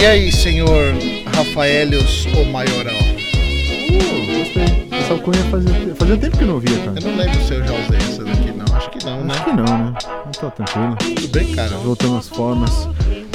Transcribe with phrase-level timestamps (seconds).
[0.00, 0.94] e aí, senhor
[1.34, 2.94] Rafaelius, o maioral?
[2.94, 4.88] Uh, gostei.
[4.98, 6.98] Essa alcunha fazia, fazia tempo que eu não ouvia, cara.
[7.00, 8.76] Eu não lembro se eu já usei essa daqui, não.
[8.76, 9.34] Acho que não, né?
[9.34, 9.94] Acho que não, né?
[10.24, 10.96] Não tá tranquilo.
[10.96, 11.70] Tudo bem, cara?
[11.78, 12.88] Voltando às formas.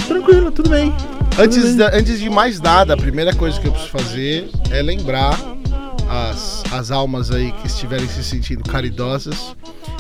[0.07, 0.93] Tranquilo, tudo bem.
[1.37, 1.75] Antes, bem.
[1.77, 5.37] da- antes de mais nada, a primeira coisa que eu preciso fazer é lembrar
[6.09, 9.55] as, as almas aí que estiverem se sentindo caridosas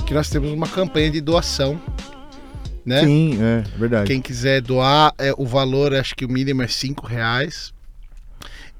[0.05, 1.79] que nós temos uma campanha de doação,
[2.85, 3.01] né?
[3.05, 4.07] Sim, é, verdade.
[4.07, 7.73] Quem quiser doar, é, o valor, acho que o mínimo é 5 reais.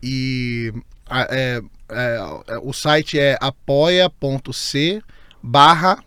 [0.02, 0.73] E
[1.09, 5.02] a- é, é, é, o site é apoia.c
[5.41, 5.97] barra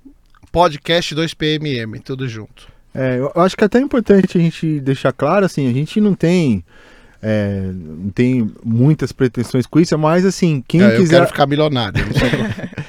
[0.53, 2.69] podcast 2PMM, tudo junto.
[2.95, 6.15] É, eu acho que é até importante a gente deixar claro, assim, a gente não
[6.15, 6.65] tem.
[7.23, 11.17] é, não tem muitas pretensões com isso, mas assim, quem É, eu quiser.
[11.17, 12.03] quero ficar milionário.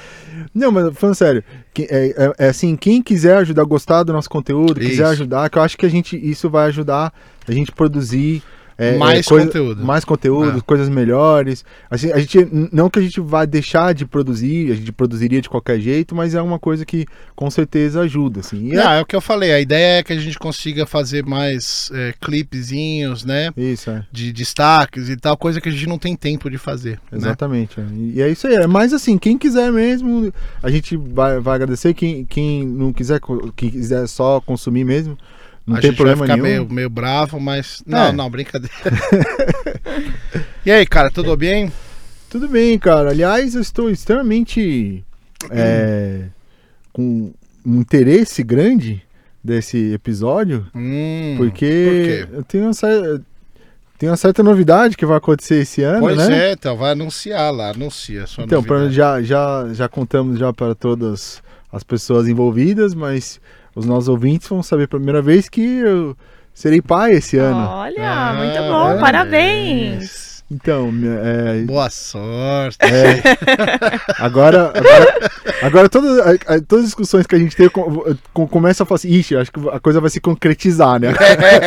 [0.58, 1.42] não mas falando sério,
[1.78, 5.12] é, é- é assim, quem quiser ajudar a gostar do nosso conteúdo, quiser Isso.
[5.12, 7.12] ajudar, que eu acho que a gente, isso vai ajudar
[7.46, 8.42] a gente produzir
[8.78, 9.84] é, Mais é, coisa- conteúdo.
[9.84, 10.60] mais conteúdo, É.
[10.60, 11.64] coisas melhores.
[11.90, 15.48] Assim, a gente, não que a gente vá deixar de produzir, a gente produziria de
[15.48, 18.72] qualquer jeito, mas é uma coisa que com certeza ajuda, assim.
[18.72, 19.52] Não, é o que eu falei.
[19.52, 23.50] A ideia é que a gente consiga fazer mais é, clipezinhos, né?
[23.56, 24.04] é, isso, é.
[24.12, 27.00] De destaques e tal, coisa que a gente não tem tempo de fazer.
[27.10, 27.18] né?
[27.18, 27.80] Exatamente.
[27.80, 27.84] é.
[27.92, 28.54] E é isso aí.
[28.54, 28.66] É.
[28.66, 31.94] Mas assim, quem quiser mesmo, a gente vai, vai agradecer.
[31.94, 33.20] Quem, quem não quiser,
[33.56, 35.18] quem quiser só consumir mesmo,
[35.68, 36.60] não a tem gente problema vai ficar nenhum.
[36.64, 37.82] meio, meio bravo, mas.
[37.86, 38.12] Não, É.
[38.12, 38.74] não, brincadeira.
[40.64, 41.72] e aí, cara, tudo bem?
[42.30, 43.10] Tudo bem, cara.
[43.10, 45.04] Aliás, eu estou extremamente
[45.50, 46.24] é,
[46.92, 47.32] com
[47.64, 49.02] um interesse grande
[49.42, 52.72] desse episódio, Hum, porque por eu tenho uma,
[53.98, 56.48] tenho uma certa novidade que vai acontecer esse ano, Pois né?
[56.48, 58.94] é, então vai anunciar lá, anuncia a sua Então, novidade.
[58.94, 61.42] já, já, já contamos já para todas
[61.72, 63.40] as pessoas envolvidas, mas
[63.78, 66.16] os nossos ouvintes vão saber pela primeira vez que eu
[66.52, 67.66] serei pai esse ano.
[67.68, 70.28] Olha, Ah, muito bom, parabéns.
[70.50, 70.90] Então,
[71.22, 72.78] é, Boa sorte.
[72.80, 73.20] é,
[74.18, 75.30] agora, agora,
[75.62, 79.10] agora todas, todas as discussões que a gente tem com, com, começa a falar assim,
[79.10, 81.08] ixi, acho que a coisa vai se concretizar, né?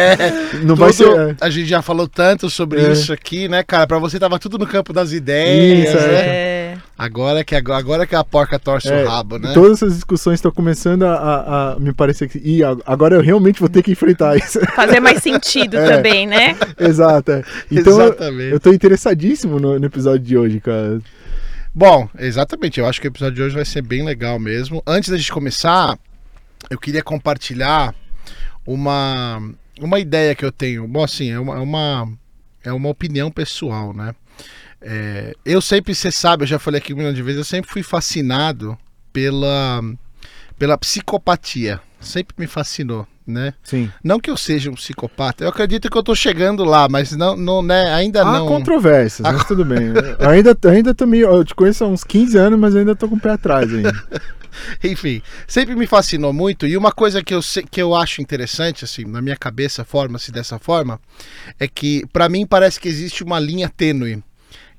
[0.65, 1.29] Não vai Tudo- ser...
[1.29, 2.91] é, A gente já falou tanto sobre É.
[2.91, 3.85] isso aqui, né, cara?
[3.85, 5.89] Pra você tava tudo no campo das ideias.
[5.89, 6.13] Isso, né?
[6.15, 6.50] É.
[6.97, 9.51] Agora que agora, agora que a porca torce É, o rabo, né?
[9.53, 12.37] Todas essas discussões estão começando a, a- a me parecer que.
[12.37, 14.59] Ih, agora eu realmente vou ter que enfrentar isso.
[14.75, 15.95] Fazer mais sentido É.
[15.97, 16.55] também, né?
[16.79, 17.31] Exato.
[17.31, 17.43] é.
[17.71, 18.51] Então eu- Exatamente.
[18.53, 20.99] eu tô interessadíssimo no, no episódio de hoje, cara.
[21.73, 22.79] Bom, exatamente.
[22.79, 24.83] Eu acho que o episódio de hoje vai ser bem legal mesmo.
[24.85, 25.97] Antes da gente começar,
[26.69, 27.95] eu queria compartilhar
[28.65, 29.41] uma,
[29.79, 30.87] uma ideia que eu tenho.
[30.87, 32.09] Bom, assim, é uma, é uma,
[32.65, 34.13] é uma opinião pessoal, né?
[34.81, 37.69] É, eu sempre, você sabe, eu já falei aqui um milhão de vezes, eu sempre
[37.69, 38.77] fui fascinado
[39.13, 39.81] pela,
[40.57, 41.79] pela psicopatia.
[41.99, 43.53] Sempre me fascinou, né?
[43.61, 43.91] Sim.
[44.03, 47.35] Não que eu seja um psicopata, eu acredito que eu tô chegando lá, mas não,
[47.37, 48.47] não né, ainda Há não.
[48.47, 49.89] controvérsias, mas tudo bem.
[50.19, 51.27] Eu ainda, ainda tô meio.
[51.29, 53.71] Eu te conheço há uns 15 anos, mas eu ainda tô com o pé atrás
[53.71, 53.93] ainda.
[54.83, 56.65] Enfim, sempre me fascinou muito.
[56.65, 60.59] E uma coisa que eu, que eu acho interessante, assim, na minha cabeça, forma-se dessa
[60.59, 60.99] forma,
[61.59, 64.21] é que, pra mim, parece que existe uma linha tênue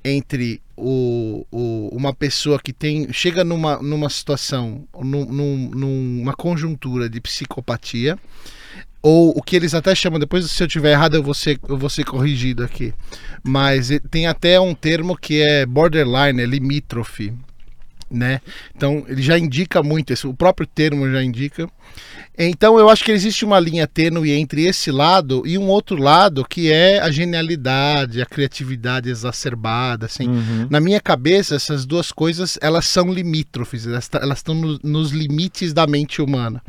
[0.03, 7.09] entre o, o- uma pessoa que tem chega numa, numa situação, num- num- numa conjuntura
[7.09, 8.17] de psicopatia,
[9.01, 11.77] ou o que eles até chamam, depois se eu tiver errado eu vou ser, eu
[11.77, 12.93] vou ser corrigido aqui,
[13.43, 17.33] mas e- tem até um termo que é borderline, é limítrofe,
[18.13, 18.39] né?
[18.75, 21.67] Então ele já indica muito, esse- o próprio termo já indica.
[22.37, 26.45] Então eu acho que existe uma linha tênue entre esse lado e um outro lado
[26.47, 30.27] que é a genialidade, a criatividade exacerbada, assim.
[30.27, 30.67] Uhum.
[30.69, 35.11] Na minha cabeça, essas duas coisas, elas são limítrofes, elas ta- elas estão no- nos
[35.11, 36.61] limites da mente humana.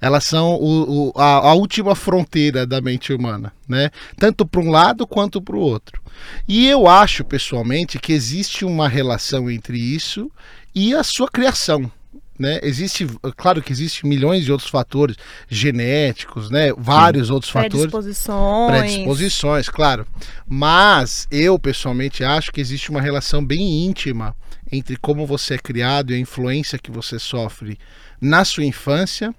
[0.00, 3.90] Elas são o- o- a, a última fronteira da mente humana, né?
[4.16, 6.00] Tanto para um lado quanto para o outro.
[6.46, 10.30] E eu acho, pessoalmente, que existe uma relação entre isso
[10.74, 11.90] e a sua criação.
[12.38, 12.60] Né?
[12.62, 13.04] Existe,
[13.36, 15.16] claro que existem milhões de outros fatores
[15.48, 16.72] genéticos, né?
[16.78, 18.80] Vários outros fatores Predisposições.
[18.80, 20.06] predisposições, claro.
[20.46, 24.36] Mas eu pessoalmente acho que existe uma relação bem íntima
[24.70, 27.76] entre como você é criado e a influência que você sofre
[28.20, 29.34] na sua infância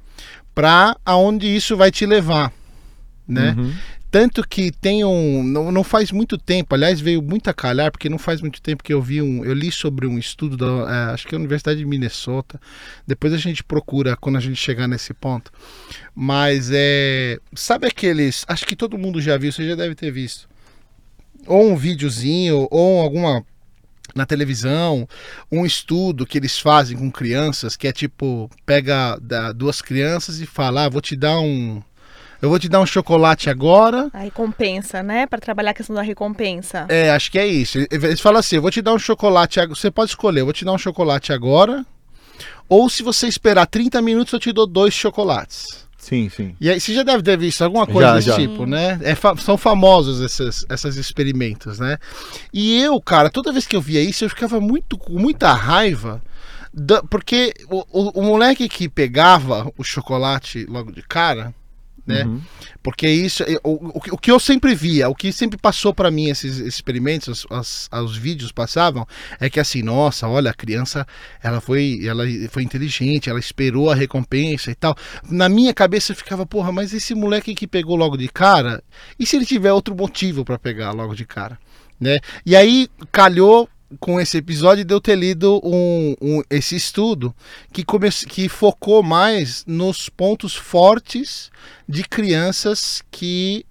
[0.53, 2.51] para aonde isso vai te levar,
[3.25, 3.55] né?
[3.57, 3.73] Uhum.
[4.11, 5.44] Tanto que tem um.
[5.44, 8.83] Não, não faz muito tempo, aliás, veio muito a calhar, porque não faz muito tempo
[8.83, 9.45] que eu vi um.
[9.45, 10.65] Eu li sobre um estudo da.
[10.65, 12.59] eh, acho que é a Universidade de Minnesota.
[13.06, 15.51] Depois a gente procura quando a gente chegar nesse ponto.
[16.15, 17.38] Mas é.
[17.53, 18.45] Sabe aqueles.
[18.47, 20.50] Acho que todo mundo já viu, você já deve ter visto.
[21.45, 23.45] Ou um videozinho, ou alguma.
[24.15, 25.07] Na televisão,
[25.51, 29.19] um estudo que eles fazem com crianças, que é tipo, pega
[29.56, 31.79] duas crianças e fala, ah, vou te dar um,
[32.41, 34.09] eu vou te dar um chocolate agora.
[34.13, 35.25] A recompensa, né?
[35.27, 36.86] Pra trabalhar a questão da recompensa.
[36.89, 37.77] É, acho que é isso.
[37.91, 39.59] Eles falam assim: eu vou te dar um chocolate.
[39.59, 41.86] ag- Você pode escolher, eu vou te dar um chocolate agora.
[42.68, 45.88] Ou se você esperar 30 minutos, eu te dou dois chocolates.
[45.97, 46.56] Sim, sim.
[46.62, 48.36] E aí, você já deve ter visto alguma coisa Já, desse já.
[48.38, 48.97] tipo, né?
[49.03, 51.97] É fa- são famosos esses, esses experimentos, né?
[52.53, 56.21] E eu, cara, toda vez que eu via isso, eu ficava muito com muita raiva.
[56.74, 61.51] da- porque o, o- o moleque que pegava o chocolate logo de cara,
[62.09, 62.23] né?
[62.23, 62.41] Uhum.
[62.81, 66.09] Porque isso, o, o que- o que eu sempre via, o que sempre passou pra
[66.09, 69.06] mim esses experimentos, as, as- os vídeos passavam,
[69.39, 71.06] é que assim, nossa, olha, a criança,
[71.44, 74.95] ela foi, ela foi inteligente, ela esperou a recompensa e tal.
[75.29, 78.81] Na minha cabeça eu ficava, porra, mas esse moleque que pegou logo de cara,
[79.19, 81.59] e se ele tiver outro motivo pra pegar logo de cara,
[82.00, 82.19] né?
[82.45, 83.69] E aí calhou
[84.00, 87.33] com esse episódio de eu ter lido um, um- esse estudo
[87.74, 91.50] que, come, que focou mais nos pontos fortes
[91.88, 93.65] de crianças que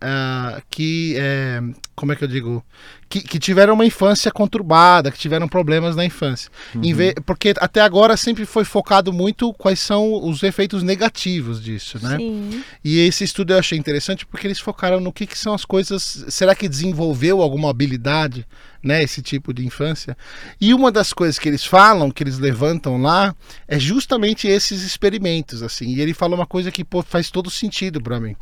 [0.00, 1.60] ah, que é,
[1.94, 2.64] como é que eu digo
[3.08, 7.80] que, que tiveram uma infância conturbada que tiveram problemas na infância Em ve- porque até
[7.80, 12.62] agora sempre foi focado muito quais são os efeitos negativos disso né Sim.
[12.84, 16.24] e esse estudo eu achei interessante porque eles focaram no que, que são as coisas.
[16.28, 18.46] Será que desenvolveu alguma habilidade,
[18.82, 19.02] né?
[19.02, 20.16] Esse tipo de infância.
[20.60, 23.34] E uma das coisas que eles falam, que eles levantam lá,
[23.68, 25.88] é justamente esses experimentos, assim.
[25.94, 28.34] E ele fala uma coisa que pô, faz todo sentido para mim,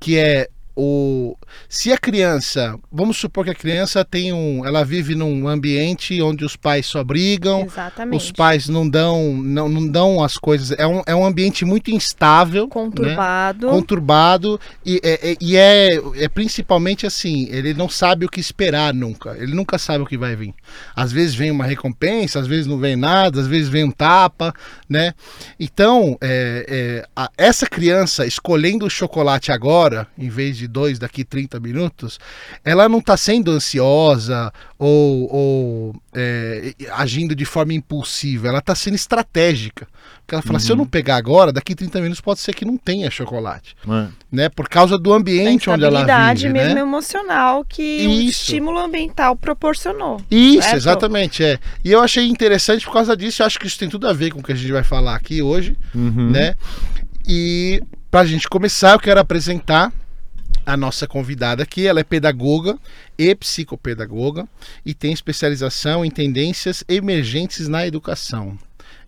[0.00, 1.36] que é o
[1.68, 6.44] se a criança, vamos supor que a criança tem um, ela vive num ambiente onde
[6.44, 8.16] os pais só brigam, Exatamente.
[8.16, 10.76] os pais não dão, não, não dão as coisas.
[10.78, 12.64] É um, é um ambiente muito instável.
[12.64, 12.70] né?
[12.70, 13.68] Conturbado.
[13.68, 18.92] conturbado e, é, é- e é, é principalmente assim, ele não sabe o que esperar
[18.92, 20.54] nunca, ele nunca sabe o que vai vir.
[20.94, 24.52] Às vezes vem uma recompensa, às vezes não vem nada, às vezes vem um tapa,
[24.88, 25.14] né?
[25.58, 31.24] Então, é, é, a- essa criança escolhendo o chocolate agora, em vez de dois daqui
[31.24, 32.18] 30 minutos,
[32.64, 38.94] ela não está sendo ansiosa ou, ou, é, agindo de forma impulsiva, ela está sendo
[38.94, 39.86] estratégica.
[40.20, 42.76] Porque ela fala, se eu não pegar agora, daqui 30 minutos pode ser que não
[42.76, 44.08] tenha chocolate, É.
[44.30, 44.48] né?
[44.48, 46.04] Por causa do ambiente onde ela
[46.34, 46.80] vive, mesmo né?
[46.80, 48.42] emocional que o Isso.
[48.42, 50.20] estímulo ambiental proporcionou.
[50.28, 50.76] Isso, certo?
[50.76, 51.58] exatamente, é.
[51.84, 54.32] E eu achei interessante por causa disso, eu acho que isso tem tudo a ver
[54.32, 56.30] com o que a gente vai falar aqui hoje, Uhum.
[56.30, 56.54] né?
[57.28, 57.80] E
[58.10, 59.92] pra gente começar, eu quero apresentar
[60.66, 61.86] a nossa convidada aqui.
[61.86, 62.76] Ela é pedagoga
[63.16, 64.46] e psicopedagoga
[64.84, 68.58] e tem especialização em tendências emergentes na educação.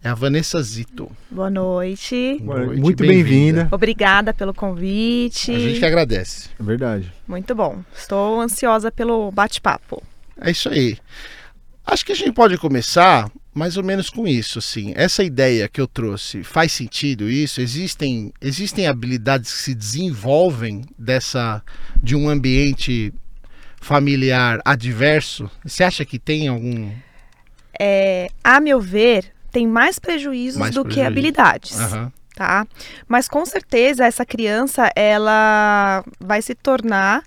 [0.03, 1.11] É a Vanessa Zito.
[1.29, 2.39] Boa noite.
[2.41, 3.25] Boa noite, Muito bem-vinda.
[3.25, 3.69] bem-vinda.
[3.73, 5.53] Obrigada pelo convite.
[5.53, 6.51] A gente que agradece.
[6.59, 7.13] É verdade.
[7.27, 7.83] Muito bom.
[7.97, 10.01] Estou ansiosa pelo bate-papo.
[10.41, 10.97] É isso aí.
[11.85, 13.29] Acho que a gente pode começar
[13.59, 14.93] mais ou menos com isso, assim.
[14.97, 17.61] Essa ideia que eu trouxe, faz sentido isso?
[17.61, 21.63] Existem, existem habilidades que se desenvolvem dessa
[22.03, 23.13] de um ambiente
[23.81, 25.51] familiar adverso?
[25.65, 26.91] Você acha que tem algum
[27.79, 31.09] É, a meu ver, tem mais prejuízos Mais do que prejuízo.
[31.09, 31.79] habilidades.
[31.81, 32.13] Aham.
[32.35, 32.67] tá?
[33.07, 37.23] Mas com certeza essa criança ela vai se tornar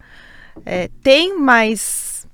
[0.66, 2.26] é, tem mais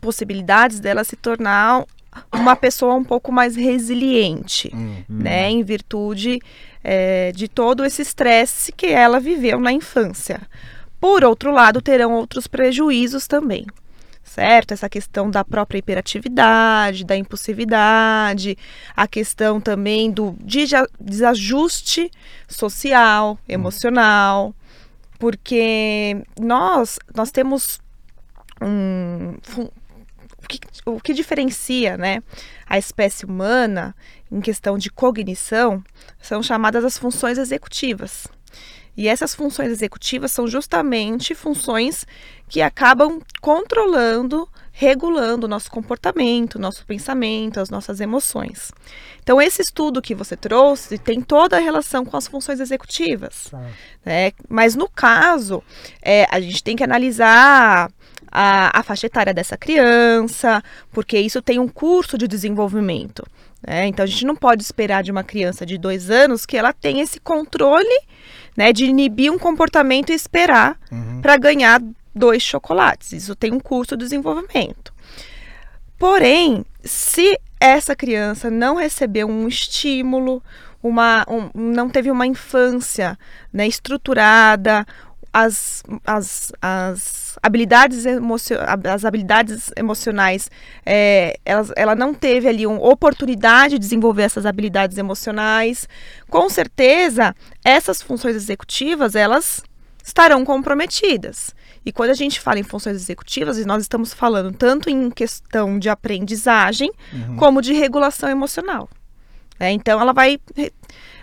[0.00, 1.84] possibilidades dela se tornar
[2.32, 5.02] uma pessoa um pouco mais resiliente, Hum.
[5.08, 5.50] né?
[5.50, 6.40] Em virtude
[6.82, 10.40] é, de todo esse estresse que ela viveu na infância.
[11.00, 13.66] Por outro lado, terão outros prejuízos também.
[14.22, 14.72] Certo?
[14.72, 18.56] Essa questão da própria hiperatividade, da impulsividade,
[18.96, 20.34] a questão também do
[20.98, 22.10] desajuste
[22.48, 24.54] social, emocional,
[25.18, 27.78] porque nós nós temos
[28.60, 29.34] um
[30.44, 32.22] que, o que diferencia, né,
[32.66, 33.94] a espécie humana
[34.30, 35.82] em questão de cognição
[36.20, 38.26] são chamadas as funções executivas.
[38.96, 42.06] E essas funções executivas são justamente funções
[42.48, 48.70] que acabam controlando, regulando o nosso comportamento, nosso pensamento, as nossas emoções.
[49.20, 53.48] Então, esse estudo que você trouxe tem toda a relação com as funções executivas.
[54.04, 54.32] né?
[54.48, 55.62] Mas, no caso,
[56.00, 57.90] é, a gente tem que analisar
[58.34, 60.60] a, a faixa etária dessa criança,
[60.92, 63.24] porque isso tem um curso de desenvolvimento.
[63.66, 63.86] né?
[63.86, 67.04] Então, a gente não pode esperar de uma criança de dois anos que ela tenha
[67.04, 68.00] esse controle
[68.56, 71.20] né, de inibir um comportamento e esperar Uhum.
[71.22, 71.80] para ganhar
[72.14, 73.12] dois chocolates.
[73.12, 74.92] Isso tem um curso de desenvolvimento.
[75.98, 80.42] Porém, se essa criança não recebeu um estímulo,
[80.82, 83.18] uma, um- não teve uma infância
[83.52, 84.86] né, estruturada,
[85.34, 90.48] as, as, as, habilidades emocio as habilidades emocionais,
[90.86, 95.88] é, elas, ela não teve ali uma oportunidade de desenvolver essas habilidades emocionais,
[96.30, 99.64] com certeza essas funções executivas elas
[100.04, 101.52] estarão comprometidas.
[101.84, 105.88] E quando a gente fala em funções executivas, nós estamos falando tanto em questão de
[105.88, 107.36] aprendizagem Uhum.
[107.36, 108.88] como de regulação emocional.
[109.58, 110.38] É, então, ela vai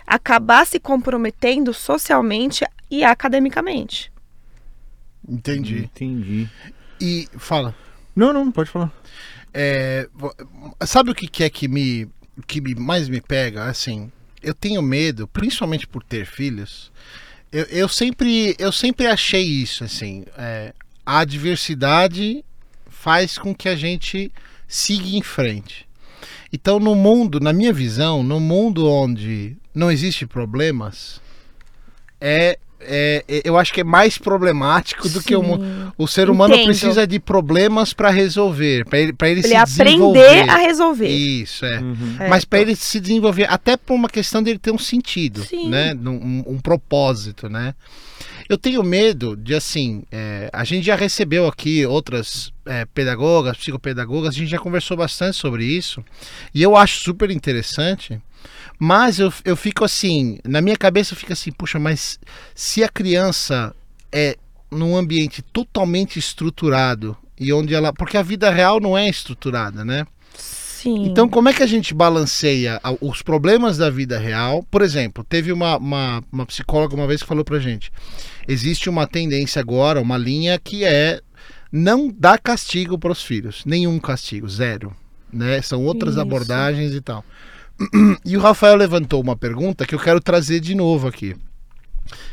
[0.06, 4.12] acabar se comprometendo socialmente e academicamente.
[5.26, 5.78] Entendi.
[5.78, 6.48] Entendi.
[7.00, 7.74] E fala.
[8.14, 8.92] Não, não, pode falar.
[9.54, 10.06] É,
[10.84, 12.06] sabe o que, é que me
[12.46, 13.64] que me, mais me pega?
[13.64, 16.92] Assim, eu tenho medo, principalmente por ter filhos.
[17.50, 20.26] Eu, eu sempre eu sempre achei isso assim.
[20.36, 22.44] é, a adversidade
[22.90, 24.30] faz com que a gente
[24.68, 25.88] siga em frente.
[26.52, 31.22] Então, no mundo, na minha visão, no mundo onde não existe problemas,
[32.20, 35.64] é, é, é- eu acho que é mais problemático do que o mundo.
[35.64, 35.92] Sim.
[35.98, 36.66] O ser humano Entendo.
[36.66, 40.48] precisa de problemas para resolver, para ele, pra ele, Ele se aprender desenvolver.
[40.50, 41.08] a resolver.
[41.08, 41.78] Isso, é.
[41.80, 42.16] Uhum.
[42.20, 45.68] É, Mas para ele se desenvolver, até por uma questão dele ter um sentido, Sim.
[45.68, 45.94] né?
[45.94, 47.74] Um, um propósito, né?
[48.48, 54.34] Eu tenho medo de, assim, é, a gente já recebeu aqui outras é, pedagogas, psicopedagogas,
[54.34, 56.04] a gente já conversou bastante sobre isso,
[56.54, 58.20] e eu acho super interessante,
[58.84, 62.18] mas eu, eu fico assim, na minha cabeça fica assim, puxa, mas
[62.52, 63.72] se a criança
[64.10, 64.36] é
[64.72, 67.92] num ambiente totalmente estruturado, e onde ela.
[67.92, 70.04] Porque a vida real não é estruturada, né?
[70.36, 71.04] Sim.
[71.04, 74.66] Então, como é que a gente balanceia os problemas da vida real?
[74.68, 77.92] Por exemplo, teve uma, uma, uma psicóloga uma vez que falou pra gente:
[78.48, 81.20] existe uma tendência agora, uma linha que é
[81.70, 84.92] não dar castigo para os filhos, nenhum castigo, zero.
[85.32, 85.62] Né?
[85.62, 86.20] São outras Isso.
[86.20, 87.24] abordagens e tal.
[88.24, 91.34] E o Rafael levantou uma pergunta que eu quero trazer de novo aqui.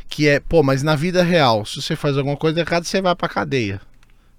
[0.08, 3.14] Que é, pô, mas na vida real, se você faz alguma coisa errada, você vai
[3.14, 3.80] pra cadeia.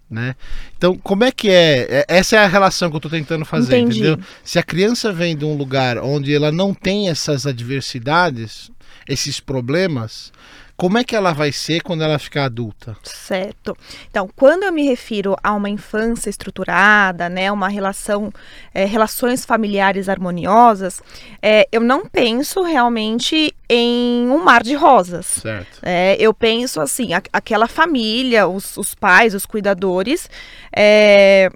[0.09, 0.35] Né?
[0.77, 1.87] Então, como é que é?
[1.89, 3.99] É- Essa é a relação que eu tô tentando fazer, Entendi.
[4.01, 4.19] entendeu?
[4.43, 8.69] Se a criança vem de um lugar onde ela não tem essas adversidades,
[9.07, 10.33] esses problemas,
[10.81, 12.97] como é que ela vai ser quando ela ficar adulta?
[13.03, 13.77] Certo.
[14.09, 18.33] Então, quando eu me refiro a uma infância estruturada, né, uma relação,
[18.73, 20.99] eh, relações familiares harmoniosas,
[21.39, 25.27] eh, eu não penso realmente em um mar de rosas.
[25.27, 25.77] Certo.
[25.83, 30.27] É, eu penso assim, a- aquela família, os, os pais, os cuidadores,
[30.75, 31.51] é,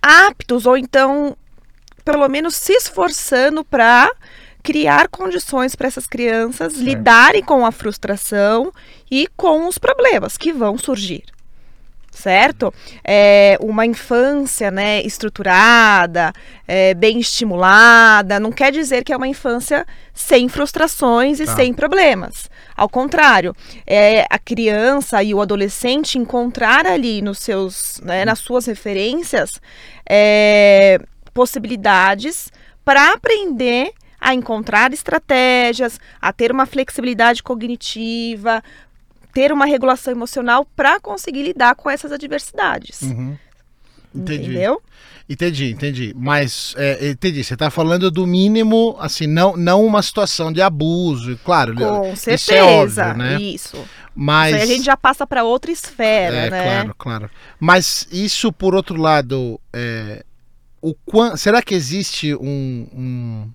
[0.00, 1.36] aptos ou então,
[2.04, 4.08] pelo menos se esforçando para
[4.66, 6.84] criar condições para essas crianças Certo.
[6.84, 8.72] lidarem com a frustração
[9.08, 11.22] e com os problemas que vão surgir.
[12.10, 12.72] Certo?
[13.04, 16.32] É, uma infância né, estruturada,
[16.66, 21.54] é, bem estimulada, não quer dizer que é uma infância sem frustrações e Tá.
[21.54, 22.48] sem problemas.
[22.74, 23.54] Ao contrário,
[23.86, 29.60] é a criança e o adolescente encontrar ali nos seus, né, nas suas referências
[30.08, 30.98] é,
[31.34, 32.50] possibilidades
[32.82, 33.92] para aprender
[34.26, 38.60] a encontrar estratégias, a ter uma flexibilidade cognitiva,
[39.32, 43.02] ter uma regulação emocional para conseguir lidar com essas adversidades.
[43.02, 43.38] Uhum.
[44.12, 44.44] Entendi.
[44.46, 44.82] Entendeu?
[45.28, 46.12] Entendi, entendi.
[46.16, 47.44] Mas, é, entendi.
[47.44, 51.76] Você está falando do mínimo, assim, não, não uma situação de abuso, claro.
[51.76, 53.02] Com isso certeza.
[53.02, 53.40] é óbvio, né?
[53.40, 53.88] Isso.
[54.12, 54.56] Mas.
[54.56, 56.62] Isso a gente já passa para outra esfera, É, né?
[56.64, 57.30] claro, claro.
[57.60, 60.24] Mas isso, por outro lado, é,
[60.80, 61.36] o quan...
[61.36, 63.50] será que existe um, um,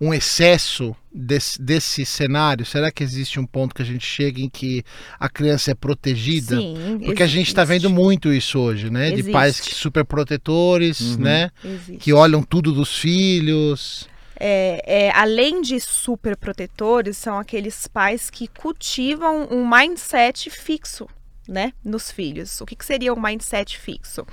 [0.00, 2.64] um excesso desse, desse cenário?
[2.64, 4.82] Será que existe um ponto que a gente chega em que
[5.18, 6.56] a criança é protegida?
[6.56, 7.94] Sim, Porque a gente está vendo existe.
[8.02, 9.08] muito isso hoje, né?
[9.08, 9.32] De Existe.
[9.32, 11.18] pais que super protetores, Uhum.
[11.18, 11.50] né?
[11.64, 11.96] Existe.
[11.98, 14.08] Que olham tudo dos filhos.
[14.44, 21.06] É, é, além de super protetores, são aqueles pais que cultivam um mindset fixo,
[21.52, 22.60] né, nos filhos.
[22.60, 24.26] O que, que seria um mindset fixo?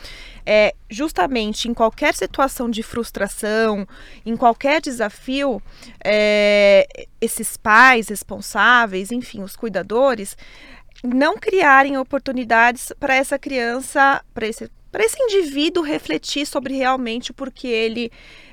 [0.45, 3.85] É justamente em qualquer situação de frustração,
[4.25, 5.61] em qualquer desafio,
[6.03, 6.87] é,
[7.19, 10.37] esses pais responsáveis, enfim, os cuidadores,
[11.03, 17.33] não criarem oportunidades para essa criança, para esse para esse indivíduo refletir sobre realmente o
[17.35, 18.11] porquê ele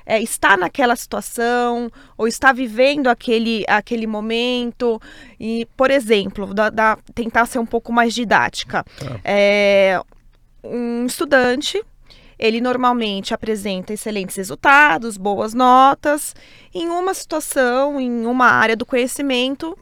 [0.09, 5.01] é, está naquela situação ou está vivendo aquele, aquele momento.
[5.37, 8.85] E, por exemplo, da, da- tentar ser um pouco mais didática.
[8.97, 9.19] Tá.
[9.25, 10.01] É,
[10.63, 11.83] um estudante,
[12.39, 16.33] ele normalmente apresenta excelentes resultados, boas notas.
[16.73, 19.77] Em uma situação, em uma área do conhecimento,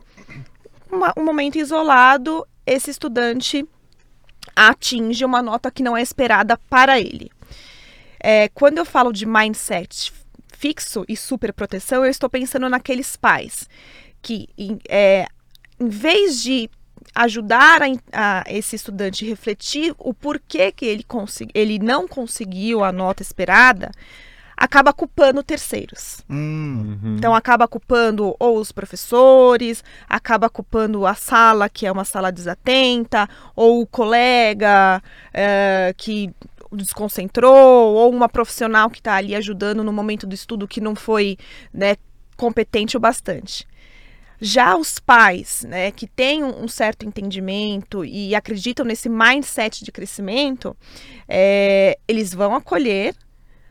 [0.92, 3.64] uma- um momento isolado, esse estudante
[4.56, 7.30] atinge uma nota que não é esperada para ele.
[8.28, 10.12] É, quando eu falo de mindset
[10.58, 13.70] fixo e superproteção, eu estou pensando naqueles pais
[14.20, 15.28] que, em, é,
[15.80, 16.68] em vez de
[17.14, 22.92] ajudar a, a esse estudante refletir o porquê que ele, consegui, ele não conseguiu a
[22.92, 23.92] nota esperada,
[24.58, 26.22] acaba culpando terceiros.
[26.28, 26.98] Hum.
[27.04, 27.16] Uhum.
[27.18, 33.30] Então acaba culpando ou os professores, acaba culpando a sala, que é uma sala desatenta,
[33.56, 35.00] ou o colega
[35.32, 36.34] eh, que
[36.72, 41.38] desconcentrou, ou uma profissional que está ali ajudando no momento do estudo que não foi
[41.74, 41.96] né,
[42.36, 43.68] competente o bastante.
[44.40, 50.76] Já os pais, né, que têm um certo entendimento e acreditam nesse mindset de crescimento,
[51.28, 53.16] eh, eles vão acolher,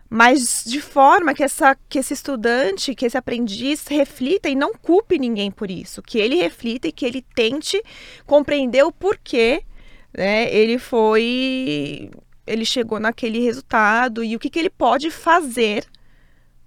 [0.08, 5.18] mas de forma que, essa, que esse estudante, que esse aprendiz reflita e não culpe
[5.18, 7.82] ninguém por isso, que ele reflita e que ele tente
[8.24, 9.64] compreender o porquê
[10.16, 12.10] né, ele foi,
[12.46, 15.86] ele chegou naquele resultado e o que, que ele pode fazer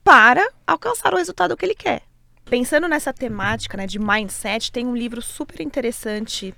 [0.03, 2.01] para alcançar o resultado que ele quer.
[2.45, 6.55] Pensando nessa temática né, de mindset, tem um livro super interessante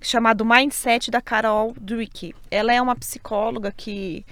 [0.00, 2.34] chamado Mindset da Carol Dweck.
[2.50, 4.24] Ela é uma psicóloga que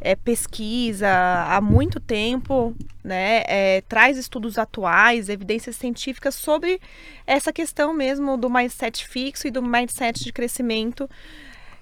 [0.00, 1.08] é, pesquisa
[1.48, 6.80] há muito tempo, né, é, traz estudos atuais, evidências científicas sobre
[7.26, 11.08] essa questão mesmo do mindset fixo e do mindset de crescimento.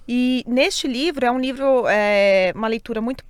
[0.08, 3.24] E neste livro é um livro, é, uma leitura muito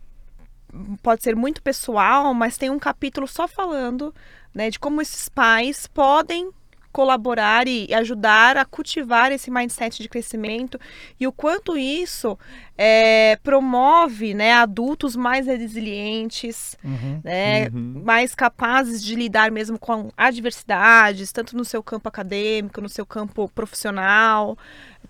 [1.03, 4.15] pode ser muito pessoal, mas tem um capítulo só falando
[4.55, 6.51] né, de como esses pais podem
[6.93, 10.79] colaborar e ajudar a cultivar esse mindset de crescimento
[11.21, 12.37] e o quanto isso
[12.77, 17.21] é, promove né, adultos mais resilientes, Uhum.
[17.23, 18.03] né, Uhum.
[18.05, 23.49] mais capazes de lidar mesmo com adversidades, tanto no seu campo acadêmico, no seu campo
[23.55, 24.59] profissional.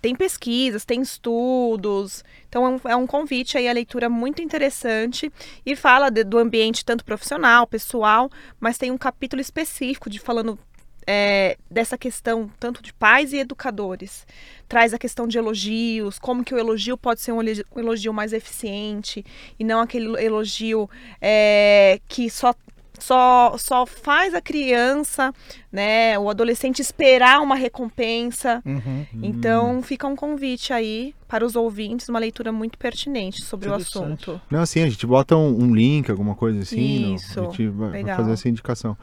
[0.01, 2.25] Tem pesquisas, tem estudos.
[2.49, 5.31] Então é um, é um convite aí à leitura muito interessante
[5.65, 10.59] e fala de- do ambiente tanto profissional, pessoal, mas tem um capítulo específico de falando
[11.07, 14.27] é, dessa questão tanto de pais e educadores.
[14.69, 17.41] Traz a questão de elogios, como que o elogio pode ser um
[17.77, 19.25] elogio, mais eficiente
[19.59, 20.89] e não aquele elogio
[21.21, 22.55] é, que só,
[23.01, 25.33] só, só faz a criança,
[25.73, 28.63] né, o adolescente esperar uma recompensa.
[28.65, 29.07] Uhum.
[29.23, 34.41] Então fica um convite aí para os ouvintes, uma leitura muito pertinente sobre o assunto.
[34.51, 37.07] Não, assim, a gente bota um, um link, alguma coisa assim.
[37.11, 38.17] no- Isso, a gente vai, vai legal.
[38.17, 38.97] fazer essa indicação.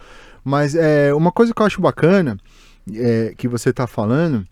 [0.43, 2.37] Mas é, uma coisa que eu acho bacana
[2.93, 4.45] é, que você está falando,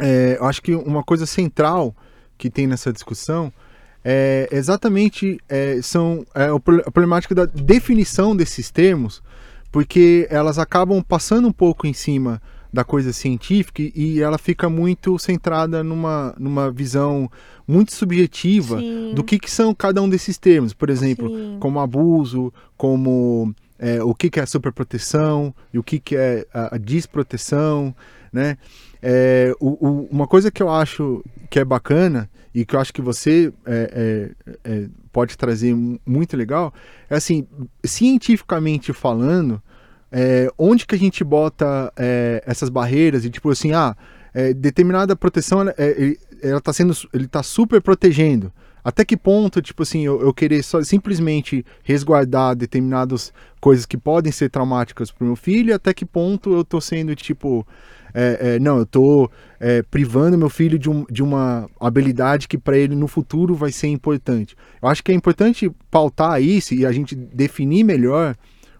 [0.00, 1.94] é, eu acho que uma coisa central
[2.36, 3.52] que tem nessa discussão
[4.04, 9.22] é exatamente é, são é, a problemática da definição desses termos,
[9.72, 12.40] porque elas acabam passando um pouco em cima
[12.72, 17.30] da coisa científica e- e ela fica muito centrada numa, numa visão
[17.66, 20.72] muito subjetiva Sim, do que, que são cada um desses termos.
[20.74, 21.56] Por exemplo, sim.
[21.60, 26.74] como abuso, como é, o que, que é superproteção e o que, que é a,
[26.74, 27.94] a desproteção,
[28.32, 28.58] né?
[29.00, 32.92] É, o- o- uma coisa que eu acho que é bacana e que eu acho
[32.92, 36.72] que você é, é, é, pode trazer mu- muito legal
[37.10, 37.46] é assim,
[37.84, 39.60] cientificamente falando,
[40.12, 43.96] é, onde que a gente bota é, essas barreiras e tipo assim, ah,
[44.32, 45.74] é, determinada proteção ela,
[46.42, 48.52] ela tá sendo, ele tá super protegendo.
[48.84, 54.30] Até que ponto, tipo assim, eu, eu querer só simplesmente resguardar determinadas coisas que podem
[54.30, 57.66] ser traumáticas para o meu filho, até que ponto eu tô sendo, tipo,
[58.14, 62.56] é, é, não, eu tô é, privando meu filho de, um, de uma habilidade que
[62.56, 64.56] para ele no futuro vai ser importante.
[64.80, 68.36] Eu acho que é importante pautar isso e a gente definir melhor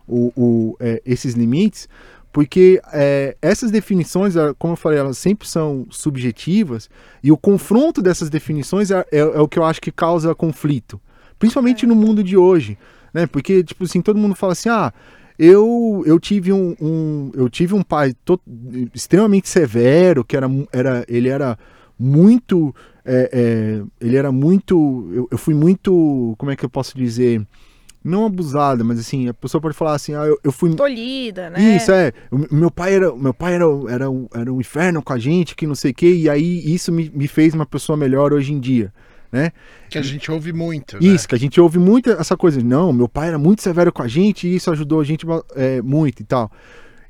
[0.06, 1.88] o, o, é, esses limites,
[2.32, 6.88] porque é, essas definições, é, como eu falei, elas sempre são subjetivas
[7.22, 11.00] e o confronto dessas definições é, é- é o que eu acho que causa conflito,
[11.38, 12.78] principalmente no mundo de hoje,
[13.12, 13.26] né?
[13.26, 14.92] Porque tipo assim todo mundo fala assim, ah,
[15.38, 18.40] eu, eu tive um, um- eu tive um pai to-
[18.94, 21.58] extremamente severo, que era, era ele era
[21.98, 26.96] muito é, é, ele era muito eu, eu fui muito como é que eu posso
[26.96, 27.44] dizer
[28.02, 31.76] não abusada, mas assim, a pessoa pode falar assim, ah, eu, eu fui Tolhida, né?
[31.76, 32.12] isso, é.
[32.30, 35.56] O meu pai era, meu pai era, era, um- era um inferno com a gente,
[35.56, 38.52] que não sei o quê, e aí isso me, me fez uma pessoa melhor hoje
[38.52, 38.92] em dia,
[39.34, 39.50] né?
[39.90, 40.94] Que a gente ouve muito.
[40.94, 41.08] né?
[41.08, 44.00] Isso, que a gente ouve muito essa coisa, não, meu pai era muito severo com
[44.00, 46.52] a gente e isso ajudou a gente é, muito e tal.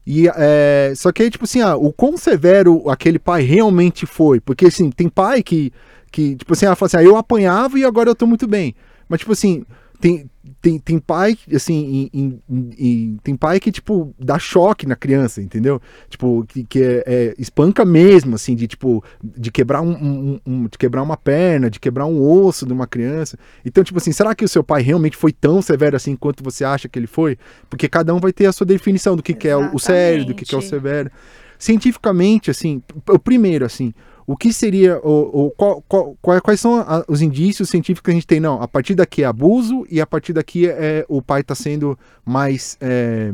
[0.07, 4.41] E, é, só que aí, tipo assim, ah, o quão severo aquele pai realmente foi,
[4.41, 5.71] porque assim, tem pai que,
[6.11, 8.75] que tipo assim, ela fala assim, ah, eu apanhava e agora eu tô muito bem.
[9.07, 9.63] Mas, tipo assim,
[10.01, 10.29] tem,
[10.61, 14.95] tem, tem pai, assim, em- em- em- em- tem pai que, tipo, dá choque na
[14.97, 15.81] criança, entendeu?
[16.09, 20.63] Tipo, que, que é, é- espanca mesmo, assim, de, tipo, de quebrar um, um- um-
[20.67, 23.39] de quebrar uma perna, de quebrar um osso de uma criança.
[23.65, 26.65] Então, tipo assim, será que o seu pai realmente foi tão severo assim quanto você
[26.65, 27.39] acha que ele foi?
[27.71, 30.35] Porque cada um vai ter a sua definição do que, que é o, sério, do
[30.35, 31.11] que, que é o severo.
[31.59, 33.95] Cientificamente, assim, o primeiro, assim,
[34.27, 38.15] o que seria, o, qual, qual, qual- quais são a- os indícios científicos que a
[38.15, 38.41] gente tem?
[38.41, 41.99] Não, a partir daqui é abuso e a partir daqui é o pai está sendo
[42.25, 43.33] mais, é,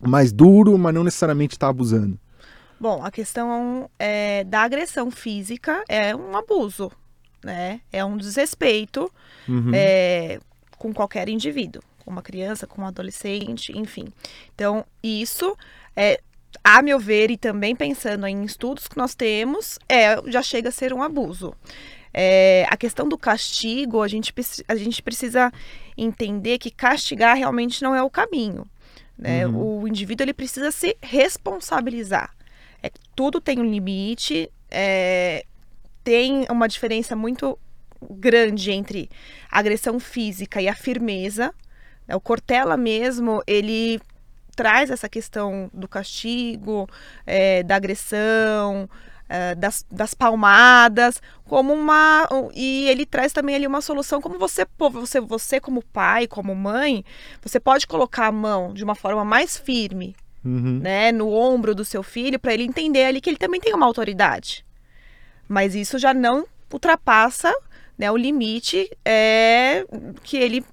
[0.00, 2.18] mais duro, mas não necessariamente está abusando.
[2.78, 6.90] Bom, a questão é, da agressão física é um abuso,
[7.42, 7.80] né?
[7.92, 9.10] É um desrespeito
[9.48, 9.70] Uhum.
[9.74, 10.38] é,
[10.78, 14.06] com qualquer indivíduo, com uma criança, com um adolescente, enfim.
[14.54, 15.56] Então, isso,
[15.96, 16.20] é,
[16.62, 20.72] a meu ver, e também pensando em estudos que nós temos, é, já chega a
[20.72, 21.54] ser um abuso.
[22.12, 24.32] É, a questão do castigo, a gente,
[24.68, 25.52] a gente precisa
[25.96, 28.66] entender que castigar realmente não é o caminho.
[29.18, 29.46] né?
[29.46, 32.34] O indivíduo ele precisa se responsabilizar.
[32.82, 35.44] É, tudo tem um limite, é,
[36.04, 37.58] tem uma diferença muito
[38.10, 39.10] grande entre
[39.50, 41.52] a agressão física e a firmeza.
[42.06, 42.14] né?
[42.14, 44.00] O Cortella mesmo, ele
[44.54, 46.88] traz essa questão do castigo,
[47.26, 48.88] é, da agressão,
[49.28, 52.28] é, das, das palmadas, como uma.
[52.54, 57.04] E ele traz também ali uma solução, como você, você, você como pai, como mãe,
[57.42, 60.14] você pode colocar a mão de uma forma mais firme
[60.44, 60.78] Uhum.
[60.82, 63.86] né, no ombro do seu filho para ele entender ali que ele também tem uma
[63.86, 64.62] autoridade.
[65.48, 67.50] Mas isso já não ultrapassa
[67.96, 69.86] né, o limite é,
[70.22, 70.64] que ele.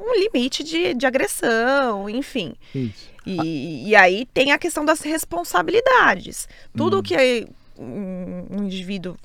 [0.00, 2.54] Um limite de, de agressão, enfim.
[2.74, 3.10] Isso.
[3.26, 6.48] E, e aí tem a questão das responsabilidades.
[6.74, 7.46] Tudo que
[7.78, 9.16] um, um indivíduo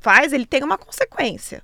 [0.00, 1.62] faz, ele tem uma consequência.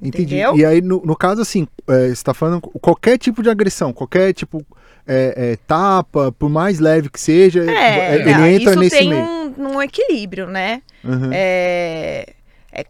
[0.00, 0.34] Entendi.
[0.36, 0.56] Entendeu?
[0.56, 4.32] E aí, no, no caso, assim, é, você está falando qualquer tipo de agressão, qualquer
[4.32, 4.66] tipo
[5.06, 8.98] é, é, tapa, por mais leve que seja, É, é, ele não, entra isso nesse
[8.98, 9.22] tem meio.
[9.24, 10.82] um, um equilíbrio, né?
[11.04, 11.30] Uhum.
[11.32, 12.34] É,
[12.72, 12.86] é-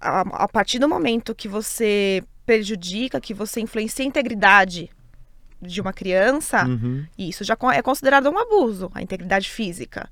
[0.00, 2.22] a, a partir do momento que você
[2.52, 4.90] prejudica, que você influencia a integridade
[5.60, 7.06] de uma criança, Uhum.
[7.16, 10.10] isso já é considerado um abuso, a integridade física.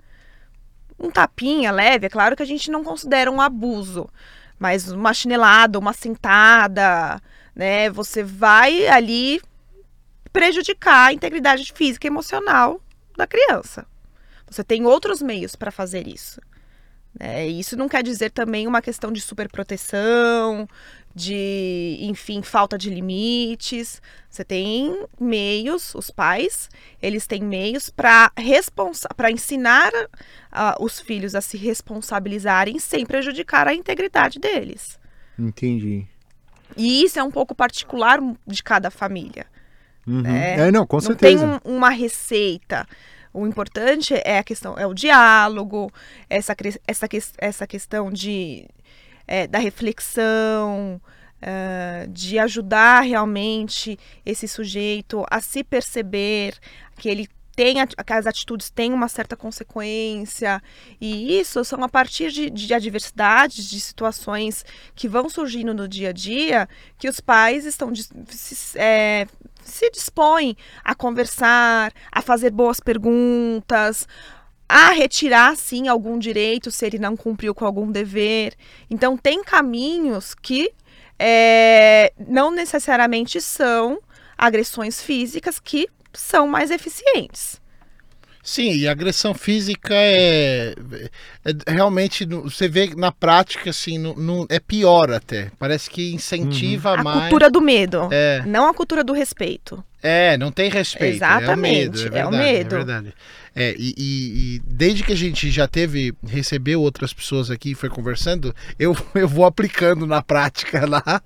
[0.99, 4.09] Um tapinha leve, é claro que a gente não considera um abuso,
[4.59, 7.21] mas uma chinelada, uma sentada,
[7.55, 7.91] né?
[7.91, 9.41] Você vai ali
[10.33, 12.81] prejudicar a integridade física e emocional
[13.17, 13.87] da criança.
[14.49, 16.41] Você tem outros meios para fazer isso.
[17.19, 20.69] E isso não quer dizer também uma questão de superproteção,
[21.21, 24.01] de, enfim, falta de limites.
[24.29, 26.69] Você tem meios, os pais,
[27.03, 28.31] eles têm meios para
[29.17, 29.91] para ensinar
[30.51, 34.99] ah, os filhos a se responsabilizarem sem prejudicar a integridade deles.
[35.39, 36.07] Entendi.
[36.77, 39.47] E isso é um pouco particular de cada família.
[40.07, 40.25] Uhum.
[40.27, 41.39] É, É, não, com não certeza.
[41.39, 42.87] tem um- uma receita.
[43.33, 45.91] O importante é a questão, é o diálogo,
[46.29, 46.55] essa,
[46.87, 47.07] essa,
[47.39, 48.67] essa questão de,
[49.27, 51.01] é, da reflexão,
[51.43, 56.55] ah, de ajudar realmente esse sujeito a se perceber
[56.97, 60.63] que ele tem que as atitudes têm uma certa consequência.
[61.01, 66.11] E isso são a partir de, de adversidades, de situações que vão surgindo no dia
[66.11, 69.27] a dia que os pais estão se, é,
[69.63, 74.07] se dispõem a conversar, a fazer boas perguntas,
[74.73, 78.55] a retirar sim algum direito se ele não cumpriu com algum dever.
[78.89, 80.71] Então tem caminhos que
[81.19, 83.99] é, não necessariamente são
[84.39, 87.60] agressões físicas que são mais eficientes.
[88.43, 90.75] Sim, e agressão física é,
[91.45, 95.51] é realmente no- você vê na prática assim, no, no- é pior até.
[95.59, 97.21] Parece que incentiva A mais.
[97.23, 99.85] cultura do medo, É, não a cultura do respeito.
[100.03, 101.17] é, não tem respeito.
[101.17, 101.99] Exatamente, é o medo.
[101.99, 102.75] É, é o verdade, medo.
[102.75, 103.15] É verdade.
[103.55, 107.75] É, e, e- e desde que a gente já teve, recebeu outras pessoas aqui e
[107.75, 111.21] foi conversando, eu, eu vou aplicando na prática lá.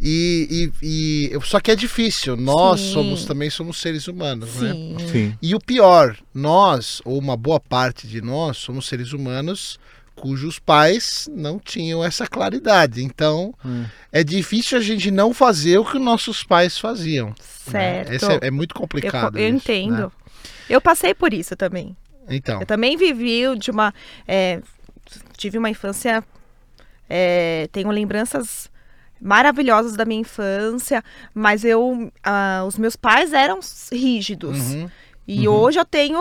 [0.00, 2.36] E, e, e- só que é difícil.
[2.36, 2.92] Nós Sim.
[2.92, 4.72] somos também somos seres humanos, né?
[4.72, 4.96] Sim.
[5.10, 5.38] Sim.
[5.42, 9.78] E o pior, nós, ou uma boa parte de nós, somos seres humanos
[10.14, 13.02] cujos pais não tinham essa claridade.
[13.04, 13.84] Então, Hum.
[14.12, 17.28] é difícil a gente não fazer o que nossos pais faziam.
[17.28, 18.04] né?
[18.04, 18.12] Certo.
[18.12, 19.38] Esse é, é muito Eu, complicado.
[19.38, 19.96] eu isso, entendo.
[20.06, 20.10] né?
[20.68, 21.96] Eu passei por isso também.
[22.28, 23.92] Então, Eu também vivi de uma.
[24.26, 24.60] é,
[25.36, 26.22] tive uma infância.
[27.08, 28.68] é, tenho lembranças
[29.20, 31.02] maravilhosas da minha infância,
[31.34, 32.10] mas eu.
[32.22, 33.60] ah, os meus pais eram
[33.92, 34.74] rígidos.
[34.74, 34.90] uhum,
[35.26, 36.20] E hoje eu tenho.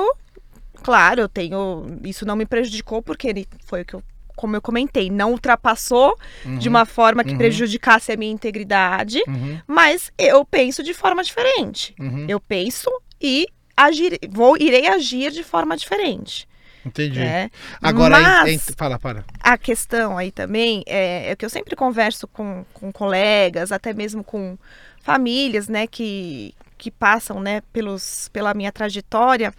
[0.83, 1.85] Claro, eu tenho.
[2.03, 4.03] Isso não me prejudicou, porque ele foi o que eu.
[4.35, 6.15] Como eu comentei, não ultrapassou
[6.59, 7.39] de uma forma que uhum.
[7.39, 11.95] prejudicasse a minha integridade, uhum, mas eu penso de forma diferente.
[11.99, 12.87] uhum, Eu penso
[13.19, 16.47] e agir, vou, irei agir de forma diferente.
[16.87, 17.19] Entendi.
[17.19, 17.49] Né?
[17.81, 19.23] Agora, Mas- em- fala, para.
[19.39, 24.23] A questão aí também é, é que eu sempre converso com, com colegas, até mesmo
[24.23, 24.57] com
[25.01, 29.53] famílias, né, que, que passam, né, pelos, pela minha trajetória,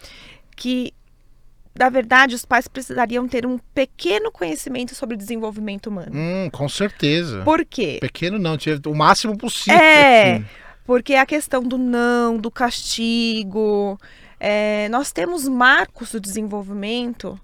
[0.55, 0.93] que
[1.79, 6.11] na verdade, os pais precisariam ter um pequeno conhecimento sobre desenvolvimento humano.
[6.13, 7.43] Hum, com certeza.
[7.45, 7.99] Por quê?
[8.01, 9.79] Pequeno não, tinha o máximo possível.
[9.79, 10.43] É,
[10.85, 13.97] porque a questão do não, do castigo.
[14.41, 17.39] É, nós temos marcos do desenvolvimento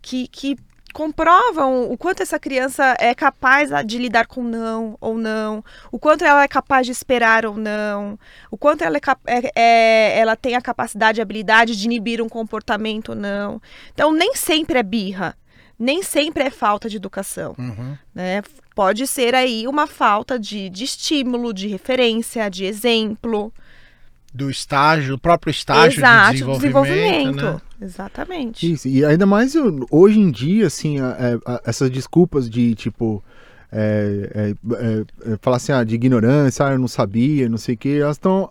[0.00, 0.56] que, que
[0.92, 6.22] comprovam o quanto essa criança é capaz de lidar com não ou não, o quanto
[6.22, 8.18] ela é capaz de esperar ou não,
[8.50, 12.28] o quanto ela, é, é- é- ela tem a capacidade e habilidade de inibir um
[12.28, 13.60] comportamento ou não.
[13.94, 15.34] Então, nem sempre é birra,
[15.78, 17.96] nem sempre é falta de educação Uhum.
[18.14, 18.42] né?
[18.74, 23.52] Pode ser aí uma falta de, de estímulo, de referência, de exemplo.
[24.34, 27.42] Do estágio, do próprio estágio Exato, de desenvolvimento.
[27.42, 27.60] né?
[27.82, 28.72] Exatamente.
[28.72, 29.54] Isso, e ainda mais
[29.90, 33.22] hoje em dia, assim, a- é, a- essas desculpas de tipo.
[33.74, 37.74] é, é, é, é, falar assim, ah, de ignorância, ah, eu não sabia, não sei
[37.74, 38.50] o que, elas estão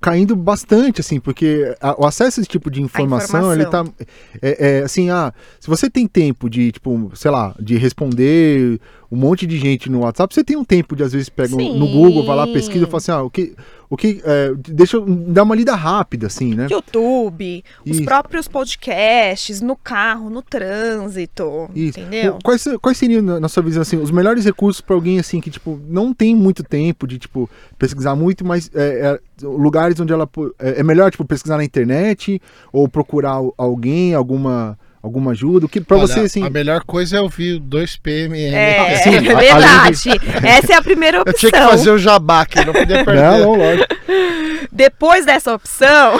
[0.00, 3.80] caindo bastante, assim, porque a- o acesso a esse tipo de informação, ele tá.
[3.80, 3.94] informação.
[4.40, 8.80] É, é, assim, ah, se você tem tempo de, tipo, sei lá, de responder
[9.14, 11.74] um monte de gente no WhatsApp, você tem um tempo de, às vezes, pega no-
[11.78, 11.86] no.
[11.86, 13.54] Google, vai lá, pesquisa e fala assim, ah, o que.
[13.90, 16.66] O que é, deixa eu dar uma lida rápida, assim, né?
[16.68, 18.04] YouTube, os Isso.
[18.04, 21.68] próprios podcasts, no carro, no trânsito.
[21.74, 22.00] Isso.
[22.00, 22.38] Entendeu?
[22.42, 25.78] Quais, quais seriam, na sua visão, assim, os melhores recursos para alguém assim que tipo
[25.88, 27.48] não tem muito tempo de tipo
[27.78, 32.40] pesquisar muito, mas é, é, lugares onde ela é, é melhor tipo pesquisar na internet
[32.72, 35.66] ou procurar al- alguém, alguma alguma ajuda?
[35.66, 36.44] O que para você assim?
[36.44, 38.34] A melhor coisa é ouvir o 2PM.
[38.54, 40.10] É, Sim, é verdade.
[40.42, 41.38] Essa é a primeira Eu opção.
[41.38, 43.22] tinha que fazer o jabá aqui, não podia perder.
[43.22, 43.94] Não, não, lógico.
[44.72, 46.18] Depois dessa opção,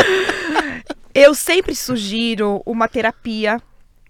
[1.14, 3.60] eu sempre sugiro uma terapia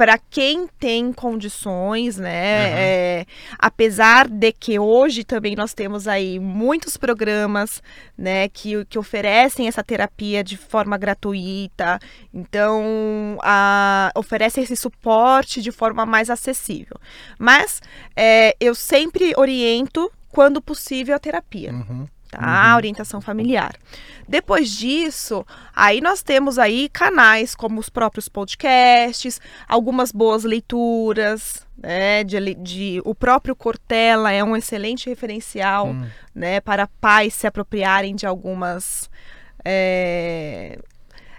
[0.00, 2.70] para quem tem condições, né?
[2.70, 2.78] Aham.
[2.78, 3.26] É,
[3.58, 7.82] apesar de que hoje também nós temos aí muitos programas,
[8.16, 11.98] né, que, que oferecem essa terapia de forma gratuita,
[12.32, 16.96] então a, oferecem esse suporte de forma mais acessível.
[17.38, 17.82] Mas
[18.16, 22.08] é, eu sempre oriento, quando possível, a terapia Uhum.
[22.30, 22.76] Tá?
[22.76, 23.74] Orientação familiar.
[24.28, 32.22] Depois disso, aí nós temos aí canais como os próprios podcasts, algumas boas leituras, né?
[32.24, 36.06] De, de- o próprio Cortella é um excelente referencial, Hum.
[36.34, 36.60] né?
[36.60, 39.10] Para pais se apropriarem de algumas
[39.64, 40.78] é,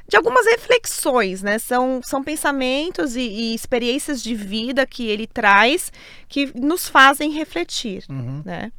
[0.07, 1.57] de algumas reflexões, né?
[1.57, 5.91] São, são pensamentos e, e experiências de vida que ele traz
[6.27, 8.41] que nos fazem refletir Uhum.
[8.43, 8.71] né?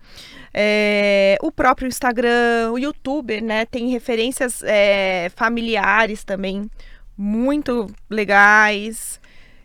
[0.54, 3.64] É, o próprio Instagram, o YouTube, né?
[3.64, 6.70] Tem referências é, familiares também
[7.16, 9.20] muito legais.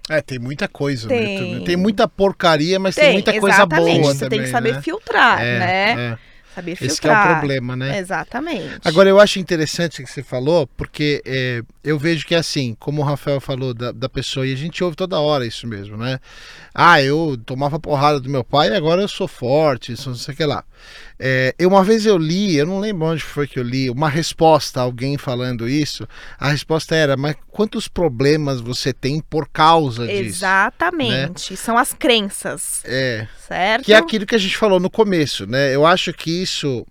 [0.09, 1.21] É, tem muita coisa Tem.
[1.21, 1.65] no YouTube.
[1.65, 4.01] Tem muita porcaria, mas tem, muita coisa exatamente.
[4.01, 4.81] boa Você também, tem que saber né?
[4.81, 5.91] filtrar, É, né?
[6.13, 6.17] é.
[6.57, 7.37] Saber Esse que é o filtrar.
[7.39, 7.99] problema, né?
[7.99, 8.79] Exatamente.
[8.83, 12.75] Agora, eu acho interessante o que você falou, porque é, eu vejo que é assim,
[12.79, 15.95] como o Rafael falou da, da pessoa, e a gente ouve toda hora isso mesmo,
[15.97, 16.19] né?
[16.73, 20.33] Ah, eu tomava porrada do meu pai e agora eu sou forte, isso não sei
[20.33, 20.63] o que lá.
[21.19, 24.07] É, eu, uma vez eu li, eu não lembro onde foi que eu li, uma
[24.09, 26.07] resposta a alguém falando isso.
[26.39, 30.21] A resposta era: Mas quantos problemas você tem por causa disso?
[30.21, 31.57] Exatamente.
[31.57, 33.27] São as crenças, É.
[33.47, 33.85] certo?
[33.85, 35.73] Que é aquilo que a gente falou no começo, né?
[35.73, 36.87] Eu acho que isso,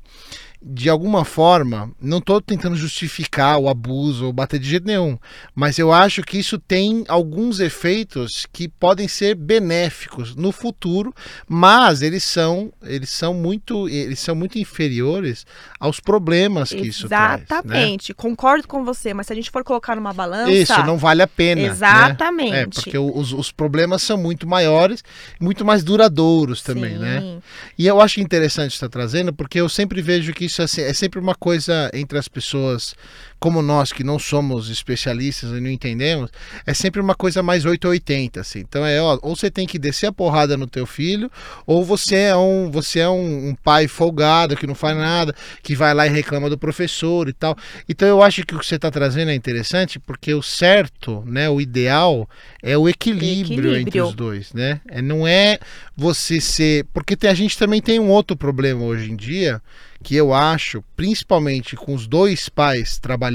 [0.68, 5.16] de alguma forma, não estou tentando justificar o abuso ou bater de jeito nenhum,
[5.55, 11.14] mas eu acho que isso tem alguns efeitos que podem ser benéficos no futuro,
[11.46, 15.46] mas eles são, eles são muito, eles são muito inferiores
[15.79, 17.38] aos problemas que isso traz.
[17.40, 17.46] né?
[17.48, 18.12] Exatamente.
[18.12, 20.50] Concordo com você, mas se a gente for colocar numa balança.
[20.50, 21.62] Isso não vale a pena.
[21.62, 21.68] né?
[21.68, 22.55] Exatamente.
[22.57, 25.05] É, porque os, os problemas são muito maiores,
[25.40, 27.20] muito mais duradouros também, né?
[27.20, 27.42] Sim.
[27.79, 31.19] E eu acho interessante estar trazendo, porque eu sempre vejo que isso assim, é sempre
[31.19, 32.95] uma coisa entre as pessoas
[33.38, 36.31] como nós, que não somos especialistas e não entendemos,
[36.66, 38.61] é sempre uma coisa mais 880, assim.
[38.61, 41.31] Então é, ó, ou você tem que descer a porrada no teu filho,
[41.66, 45.75] ou você é um, você é um, um pai folgado que não faz nada, que
[45.75, 47.57] vai lá e reclama do professor e tal.
[47.88, 51.49] Então eu acho que o que você está trazendo é interessante, porque o certo, né,
[51.51, 52.29] o ideal
[52.62, 54.07] é o equilíbrio, entre Equilíbrio.
[54.07, 54.81] os dois, né?
[54.88, 55.59] É, não é
[55.96, 59.61] você ser, porque tem- a gente também tem um outro problema hoje em dia,
[60.03, 63.26] que eu acho, principalmente com os dois pais trabalhando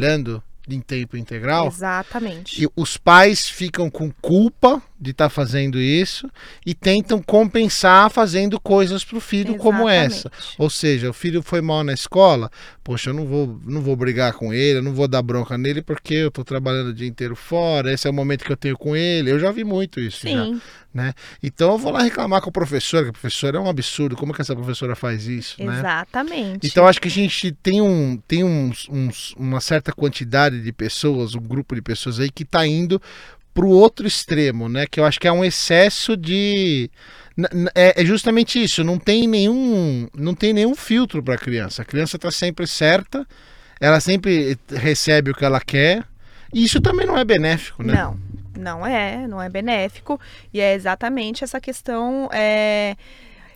[0.67, 2.63] em tempo integral, Exatamente.
[2.63, 6.29] e os pais ficam com culpa de estar fazendo isso
[6.63, 10.27] e tentam compensar fazendo coisas para o filho como essa.
[10.27, 10.55] Exatamente.
[10.59, 12.51] Ou seja, o filho foi mal na escola,
[12.83, 15.81] poxa, eu não vou, não vou brigar com ele, eu não vou dar bronca nele
[15.81, 18.77] porque eu tô trabalhando o dia inteiro fora, esse é o momento que eu tenho
[18.77, 19.31] com ele.
[19.31, 20.61] Eu já vi muito isso já, Sim,
[20.93, 21.13] né?
[21.41, 24.33] Então eu vou lá reclamar com o professor, que o professor é um absurdo, como
[24.33, 25.79] que essa professora faz isso, né?
[25.79, 26.67] exatamente.
[26.67, 31.33] Então acho que a gente tem, um, tem uns, uns- uma certa quantidade de pessoas,
[31.33, 33.01] um grupo de pessoas aí que está indo
[33.53, 34.85] para o outro extremo, né?
[34.85, 36.89] Que eu acho que é um excesso de
[37.75, 38.83] é, é justamente isso.
[38.83, 41.81] Não tem nenhum, não tem nenhum filtro para a criança.
[41.81, 43.25] A criança está sempre certa.
[43.79, 46.03] Ela sempre recebe o que ela quer.
[46.53, 47.93] E isso também não é benéfico, né?
[47.93, 48.19] Não,
[48.57, 50.19] não é, não é benéfico.
[50.53, 52.29] E é exatamente essa questão.
[52.33, 52.95] é,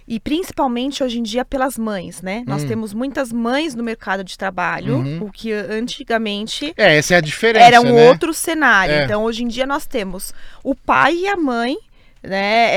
[0.07, 2.43] E principalmente hoje em dia pelas mães, né?
[2.45, 2.67] Nós Hum.
[2.67, 5.23] temos muitas mães no mercado de trabalho, Uhum.
[5.23, 7.65] o que antigamente É, essa é a diferença.
[7.65, 8.07] era um né?
[8.09, 8.93] outro cenário.
[8.93, 9.03] É.
[9.05, 11.75] Então, hoje em dia, nós temos o pai e a mãe,
[12.21, 12.69] né,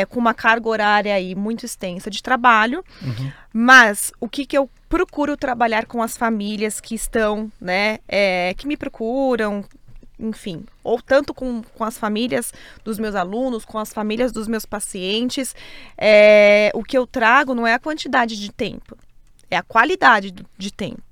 [0.00, 2.84] é, com uma carga horária aí muito extensa de trabalho.
[3.02, 3.32] Uhum.
[3.52, 8.66] Mas o que, que eu procuro trabalhar com as famílias que estão, né, é, que
[8.66, 9.64] me procuram,
[10.18, 12.52] enfim, ou tanto com, com as famílias
[12.84, 15.54] dos meus alunos, com as famílias dos meus pacientes,
[15.96, 18.96] é, o que eu trago não é a quantidade de tempo,
[19.50, 21.02] é a qualidade de tempo.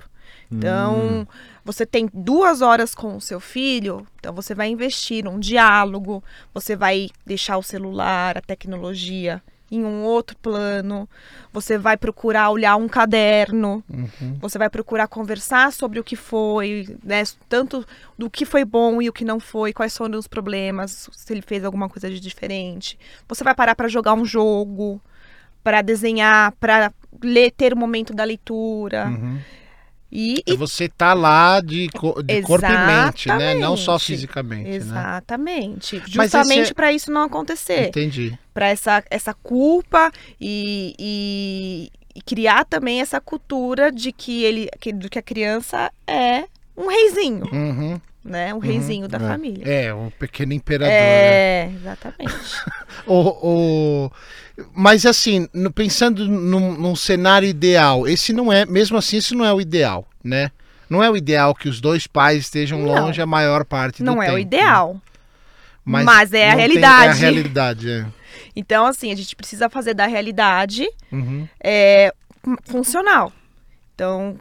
[0.50, 1.26] Então, Hum.
[1.64, 6.76] você tem duas horas com o seu filho, então você vai investir num diálogo, você
[6.76, 9.42] vai deixar o celular, a tecnologia
[9.76, 11.08] em um outro plano,
[11.52, 14.36] você vai procurar olhar um caderno, Uhum.
[14.40, 17.84] você vai procurar conversar sobre o que foi, né, tanto
[18.18, 21.42] do que foi bom e o que não foi, quais foram os problemas, se ele
[21.42, 22.98] fez alguma coisa de diferente.
[23.28, 25.00] Você vai parar para jogar um jogo,
[25.62, 29.06] para desenhar, para ler, ter o momento da leitura.
[29.06, 29.38] Uhum.
[30.16, 33.54] E, É e você tá lá de, co- de corpo e mente, né?
[33.54, 34.76] Não só fisicamente, né?
[34.76, 35.96] Exatamente.
[36.00, 37.88] Mas Justamente esse é- para isso não acontecer.
[37.88, 38.38] Entendi.
[38.54, 44.92] Para essa, essa culpa e, e- e criar também essa cultura de que ele que,
[44.92, 46.44] de que a criança é
[46.76, 48.00] um reizinho, Uhum.
[48.24, 48.54] né?
[48.54, 49.20] Um reizinho da é.
[49.20, 49.64] família.
[49.68, 50.92] É, um pequeno imperador.
[50.92, 51.64] né?
[51.64, 52.32] É, exatamente.
[53.06, 54.12] O, o-
[54.72, 59.44] Mas assim, no- pensando num, num cenário ideal, esse não é, mesmo assim, esse não
[59.44, 60.50] é o ideal, né?
[60.88, 62.86] Não é o ideal que os dois pais estejam Não.
[63.06, 64.24] longe a maior parte do Não tempo.
[64.26, 64.40] é o né?
[64.40, 65.00] ideal.
[65.84, 67.04] Mas é a não tem- realidade.
[67.04, 68.06] é a realidade, é.
[68.56, 71.48] Então, assim, a gente precisa fazer da realidade Uhum.
[71.62, 72.12] é,
[72.64, 73.32] funcional.
[73.94, 74.36] Então,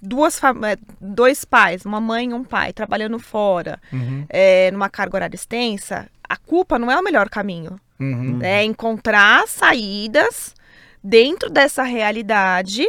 [0.00, 4.26] duas é, dois pais, uma mãe e um pai, trabalhando fora, Uhum.
[4.28, 7.78] é, numa carga horária extensa, a culpa não é o melhor caminho.
[7.98, 8.38] Uhum.
[8.42, 10.54] É encontrar saídas
[11.02, 12.86] dentro dessa realidade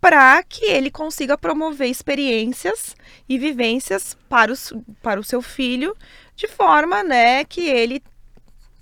[0.00, 2.94] para que ele consiga promover experiências
[3.26, 4.70] e vivências para, os,
[5.02, 5.96] para o seu filho
[6.36, 8.02] de forma né, que ele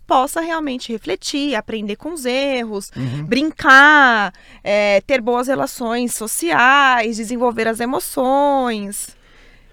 [0.07, 3.25] possa realmente refletir, aprender com os erros, Uhum.
[3.25, 9.17] brincar, é, ter boas relações sociais, desenvolver as emoções.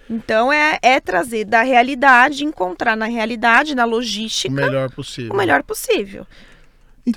[0.10, 5.34] Então é, é trazer da realidade, encontrar na realidade, na O logística, melhor possível.
[5.34, 6.26] o melhor possível.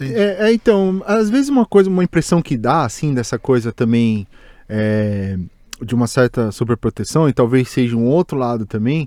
[0.01, 4.27] É, é, então, às vezes uma coisa, uma impressão que dá, assim, dessa coisa também
[4.69, 5.37] é,
[5.83, 9.07] de uma certa sobreproteção, e talvez seja um outro lado também,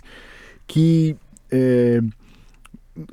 [0.68, 1.16] que,
[1.52, 2.02] é,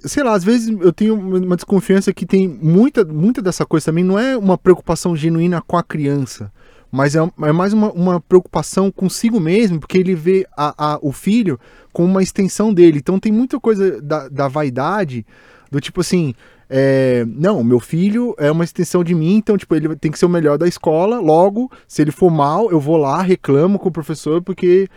[0.01, 4.05] sei lá, às vezes eu tenho uma desconfiança que tem muita, muita dessa coisa também,
[4.05, 6.53] não é uma preocupação genuína com a criança,
[6.91, 11.11] mas é, é mais uma, uma preocupação consigo mesmo, porque ele vê a, a- o
[11.13, 11.59] filho
[11.93, 12.99] como uma extensão dele.
[12.99, 15.25] Então tem muita coisa da, da vaidade,
[15.71, 16.35] do tipo assim,
[16.69, 20.27] é, não, meu filho é uma extensão de mim, então tipo, ele tem que ser
[20.27, 23.93] o melhor da escola, logo, se ele for mal, eu vou lá, reclamo com o
[23.93, 24.89] professor, porque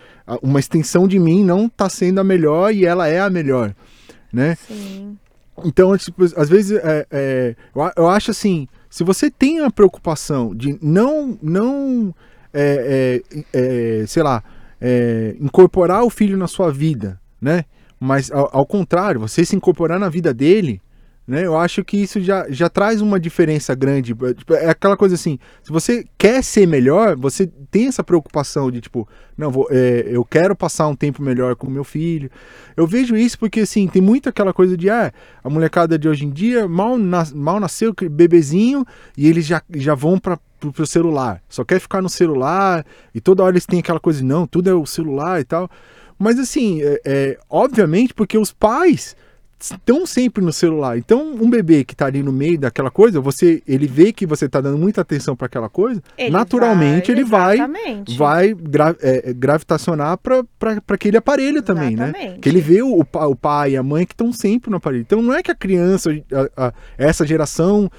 [0.41, 3.73] uma extensão de mim não tá sendo a melhor e ela é a melhor,
[4.35, 4.55] né?
[4.67, 5.17] Sim.
[5.63, 10.53] Então, tipo, às vezes, é, é, eu, eu acho assim, se você tem a preocupação
[10.53, 12.13] de não, não
[12.53, 13.21] é,
[13.53, 14.43] é, é, sei lá,
[14.81, 17.65] é, incorporar o filho na sua vida, né?
[17.99, 20.81] Mas, ao, ao contrário, você se incorporar na vida dele,
[21.27, 21.45] né?
[21.45, 24.13] Eu acho que isso já, já traz uma diferença grande.
[24.13, 28.81] Tipo, É aquela coisa assim, se você quer ser melhor, você tem essa preocupação de,
[28.81, 29.07] tipo,
[29.37, 32.29] não, vou, é, eu quero passar um tempo melhor com o meu filho.
[32.77, 35.11] Eu vejo isso porque, assim, tem muito aquela coisa de, ah,
[35.43, 38.85] a molecada de hoje em dia mal, nas- mal nasceu bebezinho
[39.17, 41.43] e eles já, já vão para pro celular.
[41.49, 44.73] Só quer ficar no celular e toda hora eles têm aquela coisa, não, tudo é
[44.73, 45.69] o celular e tal.
[46.17, 49.15] Mas, assim, é, é, obviamente, porque os pais
[49.73, 50.97] estão sempre no celular.
[50.97, 54.47] Então, um bebê que tá ali no meio daquela coisa, você, ele vê que você
[54.47, 58.17] tá dando muita atenção para aquela coisa, Ele naturalmente vai- ele vai exatamente.
[58.17, 60.43] vai gra é, é, gravitacionar para
[60.89, 62.09] aquele aparelho também, né?
[62.09, 62.39] Exatamente.
[62.39, 64.77] Que ele vê o, o pa- o pai e a mãe que estão sempre no
[64.77, 65.01] aparelho.
[65.01, 66.09] Então não é que a criança,
[66.57, 67.89] a- a- essa geração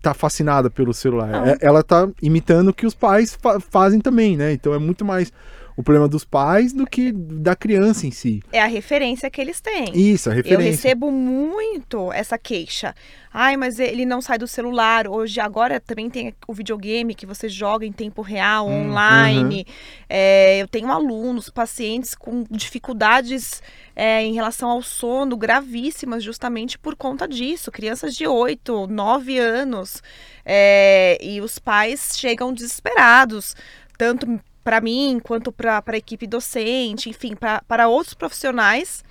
[0.00, 1.28] tá fascinada pelo celular.
[1.28, 1.44] Não.
[1.46, 4.52] É- ela tá imitando o que os pais fa- fazem também, né?
[4.52, 5.32] Então é muito mais
[5.76, 8.42] o problema dos pais do que da criança em si.
[8.52, 9.90] É a referência que eles têm.
[9.94, 10.70] Isso, a Eu referência.
[10.70, 12.94] recebo muito essa queixa.
[13.32, 15.08] Ai, mas ele não sai do celular.
[15.08, 19.66] Hoje, agora também tem o videogame que você joga em tempo real, Hum, online.
[20.08, 23.62] É, eu tenho alunos, pacientes com dificuldades
[23.96, 27.72] é, em relação ao sono gravíssimas, justamente por conta disso.
[27.72, 30.02] Crianças de 8, 9 anos.
[30.44, 33.54] É, e os pais chegam desesperados,
[33.96, 39.04] tanto para mim quanto para a equipe docente, enfim, para outros profissionais.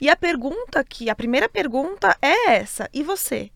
[0.00, 3.50] E a pergunta que, a primeira pergunta é essa: e você?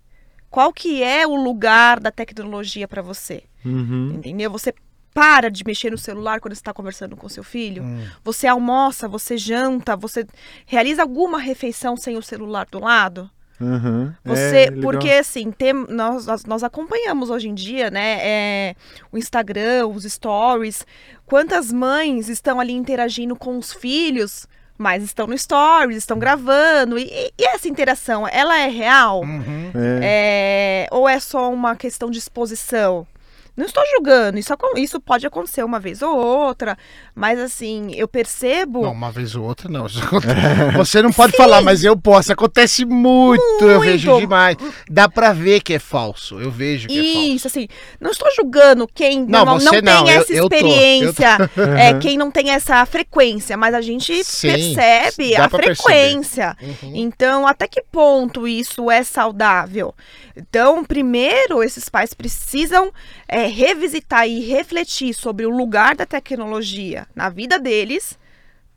[0.50, 3.44] Qual que é o lugar da tecnologia para você?
[3.64, 4.14] Uhum.
[4.16, 4.50] Entendeu?
[4.50, 4.74] Você
[5.14, 7.82] para de mexer no celular quando está conversando com seu filho?
[7.82, 8.06] Hum.
[8.24, 10.26] Você almoça, você janta, você
[10.66, 13.30] realiza alguma refeição sem o celular do lado?
[13.62, 14.12] Uhum.
[14.24, 18.74] Você, É, porque assim, tem, nós, nós, nós acompanhamos hoje em dia, né, é,
[19.12, 20.84] o Instagram, os stories,
[21.24, 24.46] quantas mães estão ali interagindo com os filhos,
[24.76, 27.04] mas estão no stories, estão gravando, e,
[27.38, 29.20] e essa interação, ela é real?
[29.22, 29.70] Uhum.
[29.74, 30.00] É.
[30.02, 33.06] É, ou é só uma questão de exposição?
[33.54, 36.76] Não estou julgando, isso, isso pode acontecer uma vez ou outra,
[37.14, 38.82] mas assim, eu percebo...
[38.82, 39.84] Não, uma vez ou outra não.
[39.86, 40.00] Isso.
[40.76, 42.32] Você não pode falar, mas eu posso.
[42.32, 44.20] Acontece muito, eu vejo Muito.
[44.22, 44.56] demais.
[44.90, 46.40] Dá pra ver que é falso.
[46.40, 47.28] Eu vejo que é falso.
[47.34, 47.68] Isso, assim,
[48.00, 51.36] não estou julgando quem Não, não, não, tem não, eu- essa eu tô, experiência,
[51.78, 51.98] é, Uhum.
[52.00, 56.56] quem não tem essa frequência, mas a gente Sim, percebe a frequência.
[56.60, 56.92] Uhum.
[56.94, 59.94] Então, até que ponto isso é saudável?
[60.34, 62.90] Então, primeiro, esses pais precisam
[63.28, 68.18] é, revisitar e refletir sobre o lugar da tecnologia na vida deles,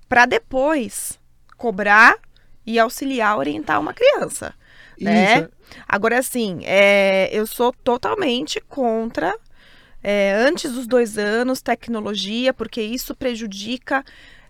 [0.08, 1.20] para depois
[1.58, 2.16] cobrar
[2.66, 4.54] e auxiliar, orientar uma criança
[5.00, 5.40] né?
[5.40, 5.50] Isso,
[5.88, 9.36] Agora, assim, é, eu sou totalmente contra,
[10.04, 14.04] é, antes dos dois anos, tecnologia, porque isso prejudica,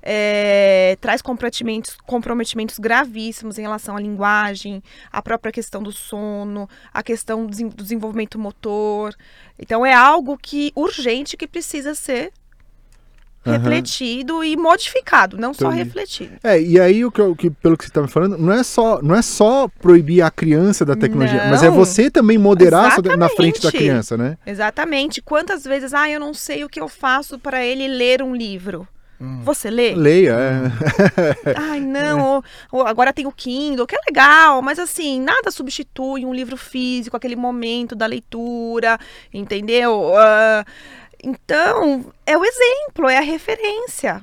[0.07, 7.01] é, traz comprometimentos, comprometimentos gravíssimos em relação à linguagem, a própria questão do sono, a
[7.01, 9.15] questão do desen- do desenvolvimento motor.
[9.57, 12.31] Então, é algo que urgente que precisa ser
[13.47, 13.57] Aham.
[13.57, 15.83] refletido e modificado, não só Entendi.
[15.83, 16.35] refletido.
[16.43, 18.63] É, e aí o que, eu- que- pelo que você está me falando, não é
[18.63, 21.75] só não é só proibir a criança da tecnologia, mas é Não.
[21.75, 24.37] você também moderar na frente da criança, né?
[24.45, 25.21] Exatamente.
[25.21, 28.87] Quantas vezes, ah, eu não sei o que eu faço para ele ler um livro.
[29.25, 29.41] Hum.
[29.43, 29.95] Você lê?
[29.95, 31.53] Leia, é.
[31.57, 32.43] Ai, não.
[32.71, 37.17] ou agora tem o Kindle, que é legal, mas assim, nada substitui um livro físico,
[37.17, 38.99] aquele momento da leitura,
[39.33, 40.13] entendeu?
[40.17, 40.63] Ah,
[41.23, 44.21] então, é o exemplo, é a referência.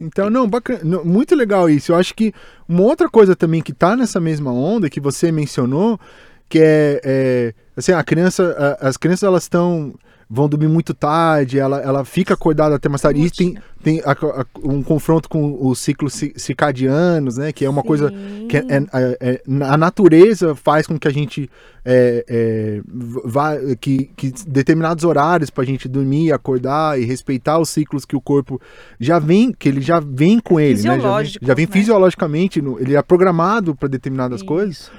[0.00, 1.92] Então, não, bacana, muito legal isso.
[1.92, 2.32] Eu acho que
[2.68, 5.98] uma outra coisa também que tá nessa mesma onda que você mencionou,
[6.48, 9.92] que é, é, assim, a criança, a- as crianças elas estão
[10.30, 13.20] vão dormir muito tarde, ela, ela fica acordada até mais tarde.
[13.20, 17.50] E tem, tem a- a- um confronto com os ciclos ci- circadianos, né?
[17.52, 18.12] Que é uma coisa
[18.48, 21.48] que é- é- é- a natureza faz com que a gente
[21.90, 22.80] é, é,
[23.24, 28.14] vá que, que determinados horários para a gente dormir, acordar e respeitar os ciclos que
[28.14, 28.60] o corpo
[29.00, 30.82] já vem, que ele já vem com ele, né?
[30.82, 31.72] Já vem, já vem né?
[31.72, 34.90] fisiologicamente, no- ele é programado para determinadas coisas.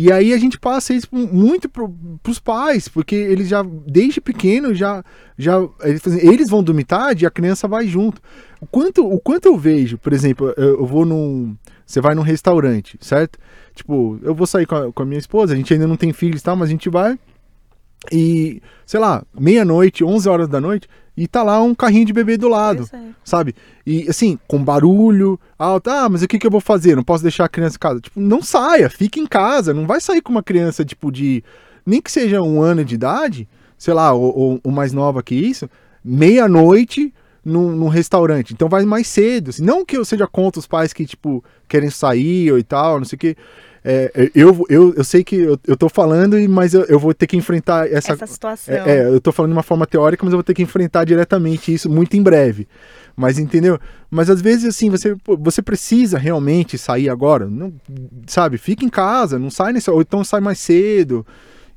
[0.00, 1.92] E aí a gente passa isso muito pro,
[2.22, 5.04] pros pais, porque eles já, desde pequeno, já,
[5.36, 8.22] já eles, vão dormir tarde e a criança vai junto.
[8.60, 11.56] O quanto, o quanto eu vejo, por exemplo, eu, eu vou num.
[11.84, 13.40] Você vai num restaurante, certo?
[13.74, 16.12] Tipo, eu vou sair com a, com a minha esposa, a gente ainda não tem
[16.12, 17.18] filhos e tal, mas a gente vai.
[18.12, 22.36] E, sei lá, meia-noite, 11 horas da noite, e tá lá um carrinho de bebê
[22.36, 22.98] do lado é.
[23.24, 23.52] sabe?
[23.84, 26.94] E assim, com barulho, alto, ah, mas o que, que eu vou fazer?
[26.94, 28.00] Não posso deixar a criança em casa.
[28.00, 29.74] Tipo, não saia, fique em casa.
[29.74, 31.42] Não vai sair com uma criança, tipo, de.
[31.84, 35.34] Nem que seja um ano de idade, sei lá, ou, ou- ou mais nova que
[35.34, 35.68] isso,
[36.04, 37.12] meia-noite
[37.44, 38.52] num, num restaurante.
[38.52, 39.50] Então vai mais cedo.
[39.50, 39.64] assim.
[39.64, 43.04] Não que eu seja contra os pais que, tipo, querem sair ou e tal, não
[43.06, 43.36] sei o quê.
[43.84, 47.14] É, eu, eu, eu sei que eu, eu tô falando, e- mas eu, eu vou
[47.14, 48.74] ter que enfrentar essa, Essa situação.
[48.74, 51.04] é, é, eu tô falando de uma forma teórica, mas eu vou ter que enfrentar
[51.04, 52.66] diretamente isso muito em breve.
[53.16, 53.80] Mas entendeu?
[54.10, 57.72] Mas às vezes assim, você, você precisa realmente sair agora, não,
[58.26, 58.58] sabe?
[58.58, 61.26] Fica em casa, não sai nesse, ou então sai mais cedo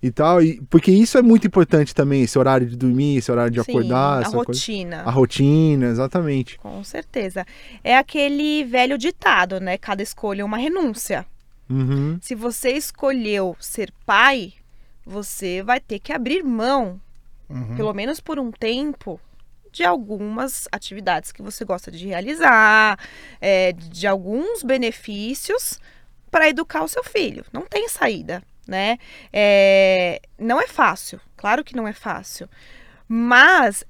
[0.04, 3.52] e tal, e, porque isso é muito importante também, esse horário de dormir, esse horário
[3.52, 4.48] de Sim, acordar, a essa coisa.
[4.48, 5.02] rotina.
[5.04, 6.58] A rotina, exatamente.
[6.60, 7.46] Com certeza.
[7.84, 9.78] É aquele velho ditado, né?
[9.78, 11.26] Cada escolha é uma renúncia.
[11.72, 12.20] Uhum.
[12.22, 14.54] Se você escolheu ser pai,
[15.06, 17.00] você vai ter que abrir mão,
[17.50, 17.76] Uhum.
[17.76, 19.20] pelo menos por um tempo,
[19.72, 23.00] de algumas atividades que você gosta de realizar,
[23.40, 25.80] é, de alguns benefícios
[26.30, 27.46] para educar o seu filho.
[27.54, 28.98] Não tem saída, né?
[29.32, 32.50] É, não é fácil, claro que não é fácil,
[33.08, 33.84] mas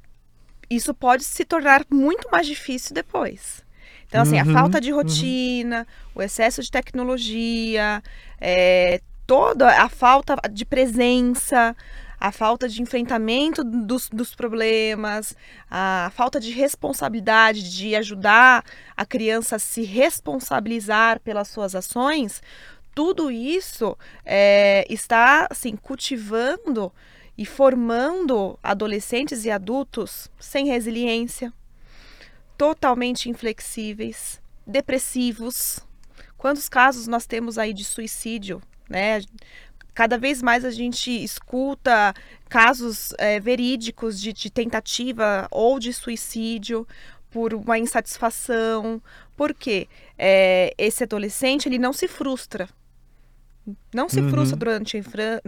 [0.69, 3.63] isso pode se tornar muito mais difícil depois.
[4.11, 4.97] Então, assim, a Uhum, falta de uhum.
[4.97, 8.03] rotina, o excesso de tecnologia,
[8.41, 11.73] é, toda a falta de presença,
[12.19, 15.33] a falta de enfrentamento dos, dos problemas,
[15.69, 18.65] a falta de responsabilidade de ajudar
[18.97, 22.43] a criança a se responsabilizar pelas suas ações,
[22.93, 26.91] tudo isso é, está assim cultivando
[27.37, 31.53] e formando adolescentes e adultos sem resiliência,
[32.61, 35.79] totalmente inflexíveis, depressivos.
[36.37, 39.23] Quantos casos nós temos aí de suicídio, né?
[39.95, 42.13] Cada vez mais a gente escuta
[42.47, 46.87] casos é, verídicos de, de tentativa ou de suicídio
[47.31, 49.01] por uma insatisfação.
[49.35, 49.87] Por quê?
[50.15, 52.69] É, esse adolescente ele não se frustra.
[53.91, 54.29] Não se Uhum.
[54.29, 55.01] frustra durante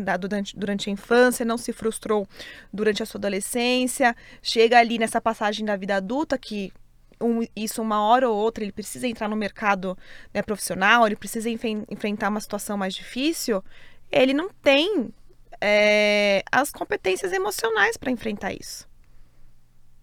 [0.08, 2.28] a, durante, durante a infância, não se frustrou
[2.74, 4.16] durante a sua adolescência.
[4.42, 6.74] Chega ali nessa passagem da vida adulta que
[7.22, 9.98] um- isso uma hora ou outra ele precisa entrar no mercado
[10.34, 13.64] né, profissional, ele precisa enfen- enfrentar uma situação mais difícil.
[14.12, 15.10] Ele não tem
[15.66, 18.86] é, as competências emocionais para enfrentar isso.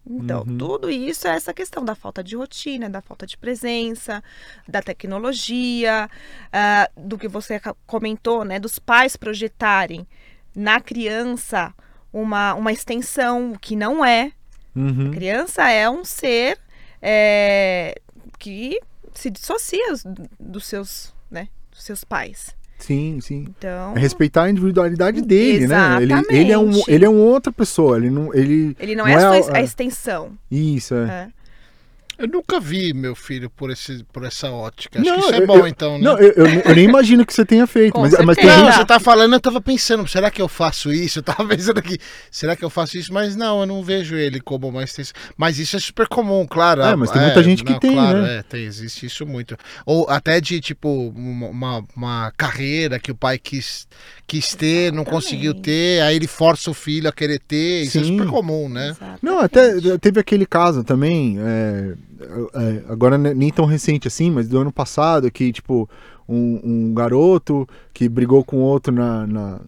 [0.09, 0.57] Então, Uhum.
[0.57, 4.23] tudo isso é essa questão da falta de rotina, da falta de presença,
[4.67, 6.09] da tecnologia,
[6.51, 8.59] ah, do que você comentou, né?
[8.59, 10.07] Dos pais projetarem
[10.55, 11.71] na criança
[12.11, 14.31] uma, uma extensão, o que não é.
[14.75, 15.11] A Uhum.
[15.11, 16.57] criança é um ser
[17.01, 17.95] é,
[18.39, 18.79] que
[19.13, 19.93] se dissocia
[20.39, 21.47] dos- seus, né?
[21.71, 22.55] Dos seus pais.
[22.79, 23.45] Sim, sim.
[23.57, 25.97] Então, É respeitar a individualidade dele, né?
[26.01, 26.91] Ele, ele, é um, Exatamente.
[26.91, 27.97] ele é uma outra pessoa.
[27.97, 28.33] Ele não.
[28.33, 30.31] Ele, ele não, não é, a, é sua, a- a extensão.
[30.49, 31.05] Isso, é.
[31.27, 31.40] É.
[32.21, 34.99] Eu nunca vi meu filho por, esse, por essa ótica.
[35.01, 36.03] Acho Não, que isso é bom, eu- então, né?
[36.03, 37.99] Não, eu, eu, eu nem imagino que você tenha feito.
[37.99, 38.45] Mas, mas tem.
[38.45, 38.75] Não, gente.
[38.75, 41.19] você tá falando, eu tava pensando, será que eu faço isso?
[41.19, 41.97] Eu tava pensando aqui,
[42.29, 43.11] será que eu faço isso?
[43.11, 45.13] Mas não, eu não vejo ele como uma extensão.
[45.35, 46.81] Mas isso é super comum, claro.
[46.83, 48.37] É, mas tem muita gente que tem, claro, né?
[48.37, 49.57] É, tem, existe isso muito.
[49.85, 53.87] Ou até de, tipo, uma, uma, uma carreira que o pai quis,
[54.27, 57.83] quis ter, não conseguiu ter, aí ele força o filho a querer ter.
[57.83, 58.17] Isso é Sim.
[58.17, 58.89] super comum, né?
[58.89, 59.25] Exatamente.
[59.25, 61.93] Não, até teve aquele caso também, é, é,
[62.89, 65.89] agora ne- nem tão recente assim, mas do ano passado, que, tipo,
[66.27, 69.59] um, um garoto que brigou com outro na, na-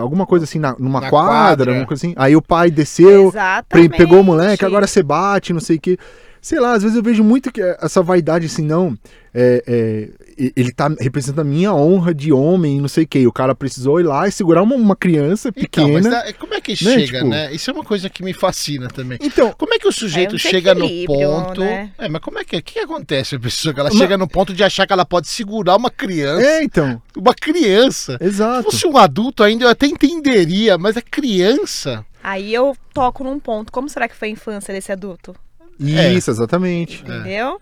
[0.00, 1.70] alguma coisa assim, na- numa Na quadra, quadra.
[1.72, 2.14] alguma coisa assim.
[2.16, 3.96] Aí o pai desceu, Exatamente.
[3.96, 5.98] pegou o moleque, agora você bate, não sei o que.
[6.40, 8.96] Sei lá, às vezes eu vejo muito que essa vaidade assim, não.
[9.34, 10.08] é, é,
[10.56, 13.26] ele tá representando a minha honra de homem, não sei o que.
[13.26, 15.92] O cara precisou ir lá e segurar uma, uma criança Então, pequena.
[15.92, 17.52] mas dá- como é que né, chega, tipo- né?
[17.52, 19.18] Isso é uma coisa que me fascina também.
[19.20, 21.60] Então, Como é que o sujeito É um chega no ponto.
[21.60, 21.90] né?
[21.98, 22.56] É, mas como é que.
[22.56, 25.04] O que acontece a pessoa que ela Mas- chega no ponto de achar que ela
[25.04, 26.42] pode segurar uma criança?
[26.46, 28.16] é, então, Uma criança.
[28.18, 28.62] Se exato.
[28.70, 32.04] fosse um adulto ainda, eu até entenderia, mas é criança.
[32.22, 33.72] Aí eu toco num ponto.
[33.72, 35.34] Como será que foi a infância desse adulto?
[35.80, 36.12] É.
[36.12, 37.02] Isso, exatamente.
[37.02, 37.60] Entendeu?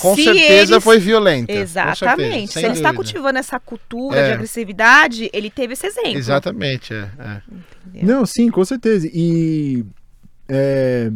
[0.00, 1.52] Com Se certeza ele- foi violenta.
[1.52, 2.52] com Exatamente.
[2.52, 4.26] certeza, Se ele está cultivando essa cultura É.
[4.28, 6.16] de agressividade, ele teve esse exemplo.
[6.16, 7.08] Exatamente, é.
[7.18, 7.40] é.
[8.02, 9.08] Não, sim, com certeza.
[9.12, 9.84] E.
[10.48, 11.10] é,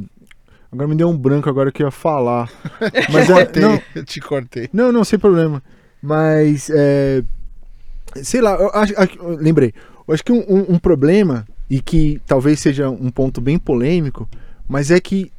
[0.72, 2.48] Agora me deu um branco agora que eu ia falar.
[3.12, 4.68] Mas é, Cortei, não, eu te cortei.
[4.72, 5.60] não, não, sem problema.
[6.00, 6.70] Mas.
[6.72, 7.22] é,
[8.22, 9.72] Sei lá, eu acho, acho- eu lembrei.
[10.06, 14.28] Eu acho que um, um- um problema, e que talvez seja um ponto bem polêmico,
[14.68, 15.30] mas é que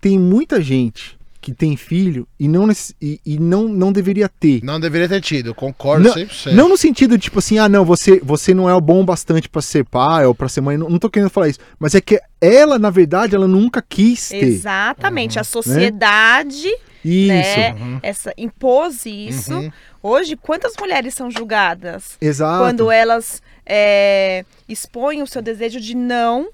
[0.00, 2.68] tem muita gente que tem filho e não,
[3.00, 4.62] e, e não, não deveria ter.
[4.62, 6.52] Não deveria ter tido, concordo Não, 100%.
[6.52, 9.48] Não no sentido de, tipo assim, ah, não, você, você não é o bom bastante
[9.48, 10.76] pra ser pai ou pra ser mãe.
[10.76, 11.58] Não, não tô querendo falar isso.
[11.78, 14.44] Mas é que ela, na verdade, ela nunca quis ter.
[14.44, 15.38] Exatamente.
[15.38, 16.68] A sociedade
[17.02, 17.28] Isso.
[17.28, 17.98] né, Uhum.
[18.02, 19.54] essa, impôs isso.
[19.54, 19.72] Uhum.
[20.02, 22.58] Hoje, quantas mulheres são julgadas Exato.
[22.62, 26.48] quando elas é, expõem o seu desejo de não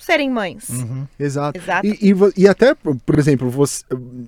[0.00, 0.68] serem mães?
[0.68, 1.06] Uhum.
[1.18, 1.58] Exato.
[1.58, 1.86] Exato.
[1.86, 3.84] E, e, e até, por exemplo, você,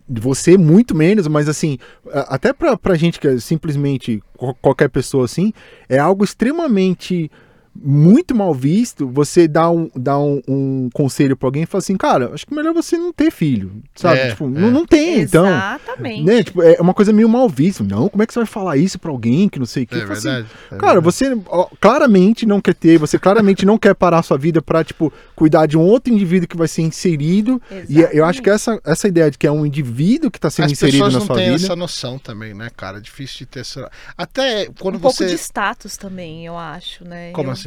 [0.08, 1.78] você muito menos, mas assim,
[2.12, 5.52] até pra, pra gente que é simplesmente qu- qualquer pessoa assim,
[5.88, 7.30] é algo extremamente
[7.74, 11.96] muito mal visto você dar um, dar um, um conselho pra alguém e falar assim,
[11.96, 14.18] cara, acho que melhor você não ter filho, sabe?
[14.20, 14.48] É, tipo, é.
[14.48, 15.46] Não, não tem, então.
[15.46, 16.22] Exatamente.
[16.22, 16.42] Né?
[16.42, 17.82] Tipo, é uma coisa meio mal vista.
[17.82, 19.94] Não, como é que você vai falar isso pra alguém que não sei o que?
[19.94, 20.46] É assim, verdade.
[20.70, 21.04] é Cara, verdade.
[21.04, 24.84] você ó, claramente não quer ter, você claramente não quer parar a sua vida pra,
[24.84, 27.60] tipo, cuidar de um outro indivíduo que vai ser inserido.
[27.88, 30.66] E eu acho que essa, essa ideia de que é um indivíduo que tá sendo
[30.66, 31.64] As inserido pessoas na não sua têm vida.
[31.64, 32.98] essa noção também, né, cara?
[32.98, 33.90] É difícil de ter essa.
[34.16, 35.26] Até quando um pouco você.
[35.26, 37.30] de status também, eu acho, né?
[37.32, 37.61] Como eu, assim?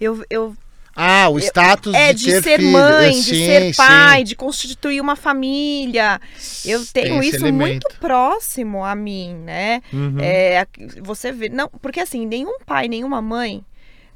[0.00, 0.56] Eu, eu,
[0.96, 2.72] Ah, o status é de, de, ser filho.
[2.72, 3.72] mãe, É, de sim, ser sim.
[3.76, 6.20] pai, de constituir uma família.
[6.64, 7.60] Eu tenho isso elemento.
[7.88, 9.80] muito próximo a mim, né?
[9.92, 10.16] Uhum.
[10.20, 10.66] É,
[11.00, 11.48] você vê.
[11.48, 13.64] Não, porque assim, nenhum pai, nenhuma mãe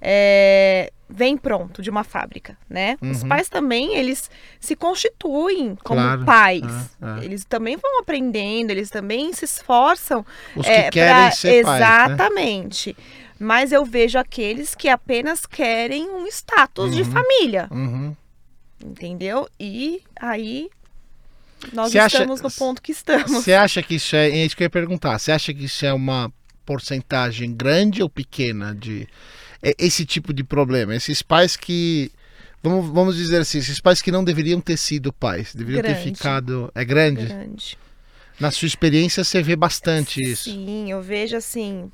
[0.00, 2.98] é, vem pronto de uma fábrica, né?
[3.00, 3.28] Os Uhum.
[3.28, 6.24] pais também, eles se constituem como Claro.
[6.26, 6.62] pais.
[7.00, 7.24] É, é.
[7.24, 10.24] Eles também vão aprendendo, eles também se esforçam
[10.54, 11.80] Os que é, querem pra- ser pais.
[11.80, 12.16] Né?
[13.38, 17.10] Mas eu vejo aqueles que apenas querem um status de Uhum.
[17.10, 18.16] família, Uhum.
[18.84, 19.48] entendeu?
[19.60, 20.70] E aí
[21.72, 23.30] nós acha- estamos no ponto que estamos.
[23.30, 24.28] Você acha que isso é.
[24.30, 25.18] É isso que eu ia perguntar.
[25.18, 26.32] Você acha que isso é uma
[26.64, 29.06] porcentagem grande ou pequena de.
[29.62, 30.94] é Esse tipo de problema?
[30.94, 32.10] Esses pais que.
[32.62, 36.04] Vamos, vamos dizer assim, esses pais que não deveriam ter sido pais, deveriam ter Grande.
[36.16, 36.70] ficado.
[36.74, 37.26] É grande?
[37.26, 37.78] Grande.
[38.40, 40.44] Na sua experiência você vê bastante isso.
[40.50, 41.90] Sim, eu vejo assim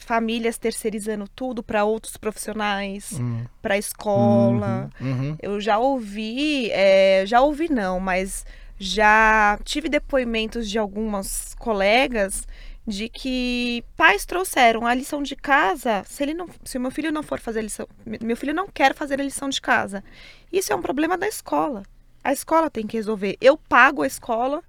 [0.00, 4.90] famílias terceirizando tudo para outros profissionais, Hum, para escola.
[5.00, 5.36] uhum.
[5.42, 8.44] Eu já ouvi, é, já ouvi não, mas
[8.78, 12.46] já tive depoimentos de algumas colegas
[12.86, 17.10] de que pais trouxeram a lição de casa, se ele não, se o meu filho
[17.10, 17.88] não for fazer a lição,
[18.22, 20.04] meu filho não quer fazer a lição de casa.
[20.52, 21.82] Isso é um problema da escola.
[22.22, 23.36] A escola tem que resolver.
[23.40, 24.62] Eu pago a escola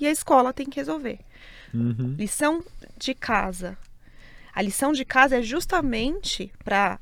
[0.00, 1.18] e a escola tem que resolver.
[1.72, 2.16] Uhum.
[2.18, 2.64] Lição
[2.98, 3.78] de casa.
[4.54, 6.98] A lição de casa é justamente para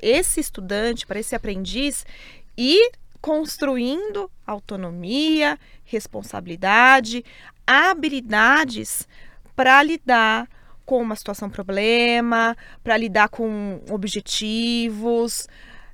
[0.00, 2.06] esse estudante, para esse aprendiz,
[2.56, 7.24] ir construindo autonomia, responsabilidade,
[7.66, 9.08] habilidades
[9.54, 10.48] para lidar
[10.86, 15.46] com uma situação problema, para lidar com objetivos.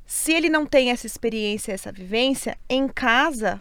[0.07, 3.61] Se ele não tem essa experiência, essa vivência, em casa,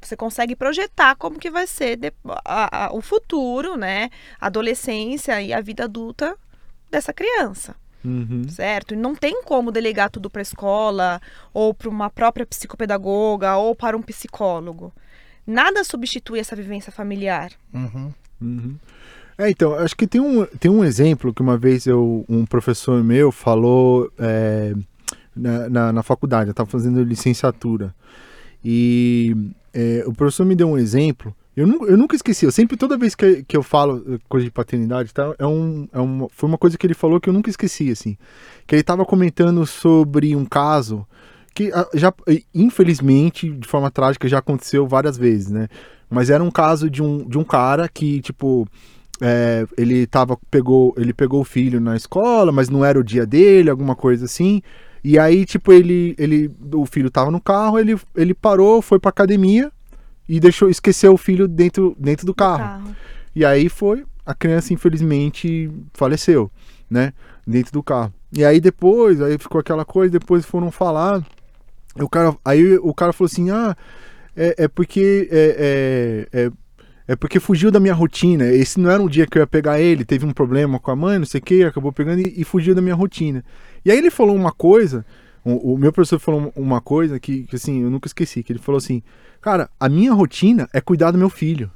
[0.00, 2.12] você consegue projetar como que vai ser de-
[2.44, 4.10] a- a- o futuro, né?
[4.40, 6.36] A adolescência e a vida adulta
[6.90, 7.74] dessa criança,
[8.04, 8.48] Uhum.
[8.48, 8.94] certo?
[8.94, 11.20] E não tem como delegar tudo para a escola
[11.52, 14.92] ou para uma própria psicopedagoga ou para um psicólogo.
[15.46, 17.50] Nada substitui essa vivência familiar.
[17.74, 18.12] Uhum.
[18.40, 18.76] Uhum.
[19.36, 23.02] É, então, acho que tem um, tem um exemplo que uma vez eu, um professor
[23.02, 24.74] meu falou é,
[25.34, 27.94] na, na, na faculdade, eu estava fazendo licenciatura.
[28.64, 29.34] E
[29.72, 31.34] é, o professor me deu um exemplo.
[31.56, 34.44] Eu, nu- eu nunca esqueci, eu sempre, toda vez que, que eu falo eh, coisa
[34.44, 37.32] de paternidade tal, é um, é uma, foi uma coisa que ele falou que eu
[37.32, 38.16] nunca esqueci, assim.
[38.66, 41.04] Que ele estava comentando sobre um caso
[41.52, 42.14] que ah, já,
[42.54, 45.68] infelizmente, de forma trágica, já aconteceu várias vezes, né?
[46.08, 48.66] Mas era um caso de um, de um cara que, tipo,
[49.20, 53.26] é, ele tava, pegou, ele pegou o filho na escola, mas não era o dia
[53.26, 54.62] dele, alguma coisa assim.
[55.02, 59.08] E aí, tipo, ele, ele, o filho tava no carro, ele, ele parou, foi pra
[59.08, 59.72] academia
[60.28, 62.58] e deixou, esqueceu o filho dentro, dentro do carro.
[62.58, 62.96] Carro.
[63.34, 66.50] E aí foi, a criança infelizmente faleceu,
[66.88, 67.12] né?
[67.46, 68.12] Dentro do carro.
[68.32, 71.24] E aí depois, aí ficou aquela coisa, depois foram falar.
[71.98, 73.76] O cara, aí o cara falou assim: ah,
[74.36, 75.28] é, é porque.
[75.30, 76.50] É, é,
[77.10, 78.46] é, porque fugiu da minha rotina.
[78.46, 80.96] Esse não era um dia que eu ia pegar ele, teve um problema com a
[80.96, 83.44] mãe, não sei o que, acabou pegando e, e fugiu da minha rotina.
[83.84, 85.04] E aí ele falou uma coisa,
[85.44, 88.60] o, o meu professor falou uma coisa que, que, assim, eu nunca esqueci, que ele
[88.60, 89.02] falou assim,
[89.40, 91.68] cara, a minha rotina é cuidar do meu filho.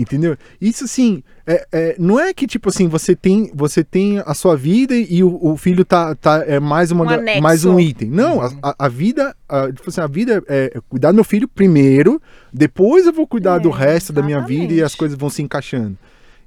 [0.00, 0.36] Entendeu?
[0.60, 4.56] Isso assim, é, é, não é que tipo assim, você tem, você tem a sua
[4.56, 8.08] vida e o, o filho tá, tá é mais uma Um mais um item.
[8.08, 11.24] Não, a, a- a vida, a, tipo assim, a vida é, é cuidar do meu
[11.24, 12.22] filho primeiro,
[12.52, 14.96] depois eu vou cuidar É, do resto da minha vida e as exatamente.
[14.98, 15.98] coisas vão se encaixando.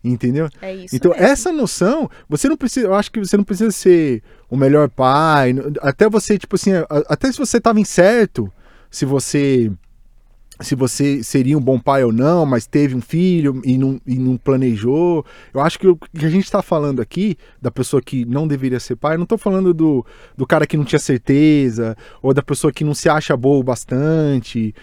[0.04, 0.49] Entendeu?
[0.62, 0.95] É isso.
[0.95, 1.26] Então, mesmo.
[1.26, 5.54] essa noção, você não precisa, eu acho que você não precisa ser o melhor pai,
[5.82, 6.72] até você, tipo assim,
[7.08, 8.52] até se você estava incerto,
[8.89, 9.72] se você
[10.62, 14.16] se você seria um bom pai ou não, mas teve um filho e não, e
[14.18, 15.26] não planejou.
[15.53, 18.80] Eu acho que o que a gente está falando aqui, da pessoa que não deveria
[18.80, 20.05] ser pai, eu não estou falando do,
[20.38, 23.64] do cara que não tinha certeza, ou da pessoa que não se acha boa o
[23.64, 24.74] bastante.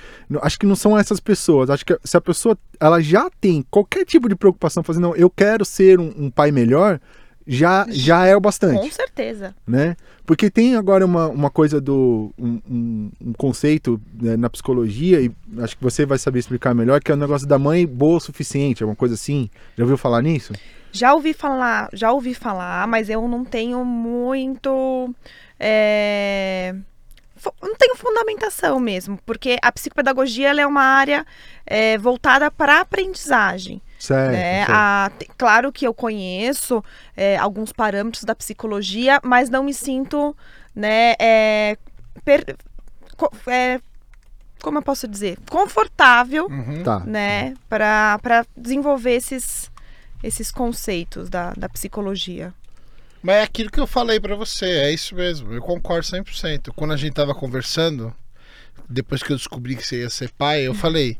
[0.42, 1.70] Acho que não são essas pessoas.
[1.70, 5.30] Acho que se a pessoa ela já tem qualquer tipo de preocupação, fazendo, não, eu
[5.30, 7.00] quero ser um, um pai melhor,
[7.48, 9.54] já, já é o bastante Com certeza.
[9.66, 9.96] né?
[10.26, 12.30] Porque tem agora uma, uma coisa do.
[12.38, 15.32] um, um- um conceito né, na psicologia, e
[15.62, 18.20] acho que você vai saber explicar melhor, que é o negócio da mãe boa o
[18.20, 19.48] suficiente, é uma coisa assim.
[19.76, 20.52] Já ouviu falar nisso?
[20.92, 25.14] Já ouvi falar, já ouvi falar, mas eu não tenho muito.
[25.58, 26.74] é,
[27.62, 31.26] não tenho fundamentação mesmo, porque a psicopedagogia é uma área
[31.66, 33.80] é, voltada para a aprendizagem.
[33.98, 34.32] Certo.
[34.32, 34.58] né?
[34.66, 34.70] certo.
[34.72, 36.82] A- te- claro que eu conheço
[37.16, 40.36] é, alguns parâmetros da psicologia, mas não me sinto,
[40.74, 41.76] né, é,
[42.24, 42.56] per-
[43.16, 43.80] co- é,
[44.62, 46.82] como eu posso dizer, confortável, Uhum.
[46.82, 47.00] Tá.
[47.00, 49.70] né, para desenvolver esses,
[50.22, 52.52] esses conceitos da, da psicologia.
[53.20, 55.52] Mas é aquilo que eu falei pra você, é isso mesmo.
[55.52, 56.72] Eu concordo 100%.
[56.74, 58.14] Quando a gente tava conversando,
[58.88, 61.16] depois que eu descobri que você ia ser pai, eu falei.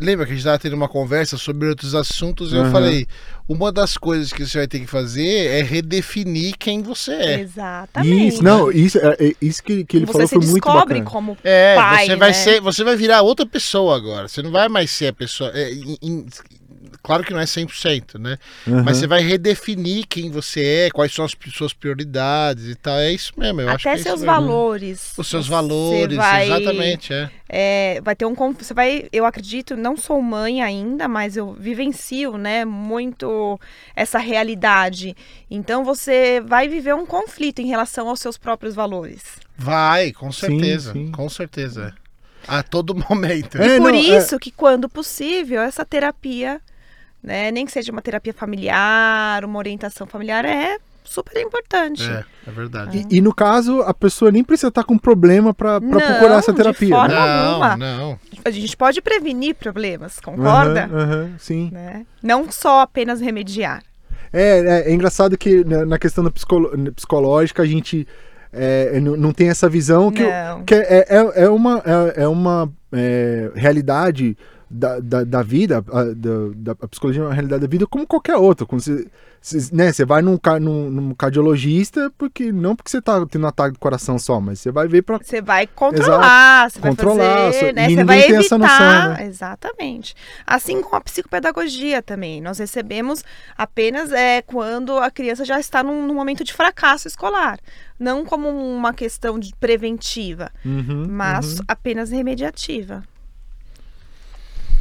[0.00, 2.52] Lembra que a gente tava tendo uma conversa sobre outros assuntos?
[2.52, 2.72] e Eu Aham.
[2.72, 3.06] falei:
[3.48, 7.40] uma das coisas que você vai ter que fazer é redefinir quem você é.
[7.40, 8.26] Exatamente.
[8.28, 11.04] Isso, não, isso, é, é isso que, que ele Você falou foi muito descobre bacana.
[11.04, 12.34] como É, pai, você vai né?
[12.34, 14.26] ser, você vai virar outra pessoa agora.
[14.26, 15.52] Você não vai mais ser a pessoa.
[15.54, 16.26] é, em- em-
[17.06, 18.36] claro que não é 100%, né?
[18.66, 18.82] Aham.
[18.82, 22.96] Mas você vai redefinir quem você é, quais são as suas prioridades e tal.
[22.98, 23.60] É isso mesmo.
[23.60, 24.26] Eu acho que até é seus mesmo.
[24.34, 25.12] valores.
[25.16, 27.30] Os seus valores, vai- exatamente, é.
[27.48, 32.36] é, vai ter um você vai eu acredito não sou mãe ainda mas eu vivencio
[32.36, 33.58] né muito
[33.94, 35.16] essa realidade
[35.50, 39.22] então você vai viver um conflito em relação aos seus próprios valores
[39.58, 40.92] Vai, com Sim, certeza.
[40.92, 41.10] sim.
[41.10, 41.94] Com certeza.
[42.46, 43.56] A todo momento.
[43.56, 46.60] É, por não, é- isso que quando possível essa terapia
[47.26, 52.50] né nem que seja uma terapia familiar uma orientação familiar é super importante É, é
[52.50, 53.06] verdade.
[53.10, 56.56] E, e no caso, a pessoa nem precisa estar com problema Não, procurar essa de
[56.56, 56.88] terapia.
[56.88, 57.46] forma- né?
[57.48, 57.76] alguma.
[57.76, 58.18] Não, não.
[58.44, 61.68] a gente pode prevenir problemas concorda Aham, aham, sim.
[61.72, 63.82] né não só apenas remediar
[64.32, 68.06] É, é, é engraçado que na, na questão da psicolo- psicológica a gente
[68.52, 71.82] é, não, não tem essa visão que, não que é, é, é uma,
[72.16, 74.36] é, é uma é, realidade
[74.68, 78.06] da, da, da vida, a, da, da a psicologia é uma realidade da vida como
[78.06, 78.66] qualquer outra.
[78.66, 79.06] Quando você,
[79.40, 83.48] você, né, você vai num, num, num cardiologista, porque não porque você tá tendo um
[83.48, 85.18] ataque do coração só, mas você vai ver pra.
[85.18, 87.88] Você vai controlar, você Controlar, vai fazer, né?
[87.88, 88.40] Você vai evitar.
[88.40, 89.26] essa noção, né?
[89.26, 90.14] Exatamente.
[90.44, 92.40] Assim como a psicopedagogia também.
[92.40, 93.22] Nós recebemos
[93.56, 97.58] apenas é, quando a criança já está num, num momento de fracasso escolar.
[97.98, 101.64] Não como uma questão de preventiva, Uhum, mas uhum.
[101.68, 103.02] apenas remediativa.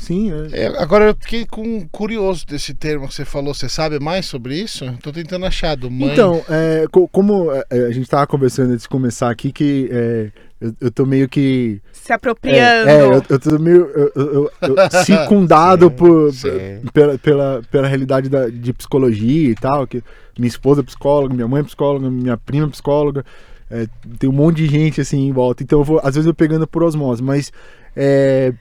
[0.06, 0.66] Sim, é.
[0.66, 3.54] É, agora eu fiquei com, curioso desse termo que você falou.
[3.54, 4.86] Você sabe mais sobre isso?
[5.02, 6.14] Tô tentando achar do mãe.
[6.14, 10.32] Então, é, co- como é, a gente tava conversando antes de começar aqui, que é,
[10.62, 11.82] eu, eu tô meio que.
[11.92, 12.90] Se É, apropriando.
[12.90, 16.50] é, eu, eu tô meio eu, eu- eu- circundado Sim, por, sim.
[16.94, 19.88] pela, pela, pela realidade da, de psicologia e tal.
[19.88, 20.04] Que
[20.38, 23.26] minha esposa é psicóloga, minha mãe é psicóloga, minha prima é psicóloga.
[23.72, 23.88] é,
[24.20, 25.64] tem um monte de gente assim em volta.
[25.64, 27.52] Então, eu vou, às vezes eu pegando por osmose, mas.
[27.96, 28.54] é,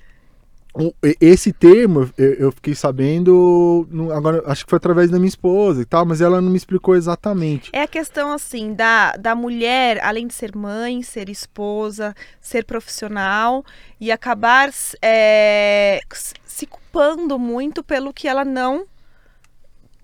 [1.20, 6.04] esse termo eu, fiquei sabendo agora acho que foi através da minha esposa e tal
[6.04, 10.34] mas ela não me explicou exatamente É a questão, assim, da, da mulher, além de
[10.34, 13.64] ser mãe, ser esposa, ser profissional
[14.00, 14.70] e acabar
[15.00, 16.00] é,
[16.44, 18.86] se culpando muito pelo que ela não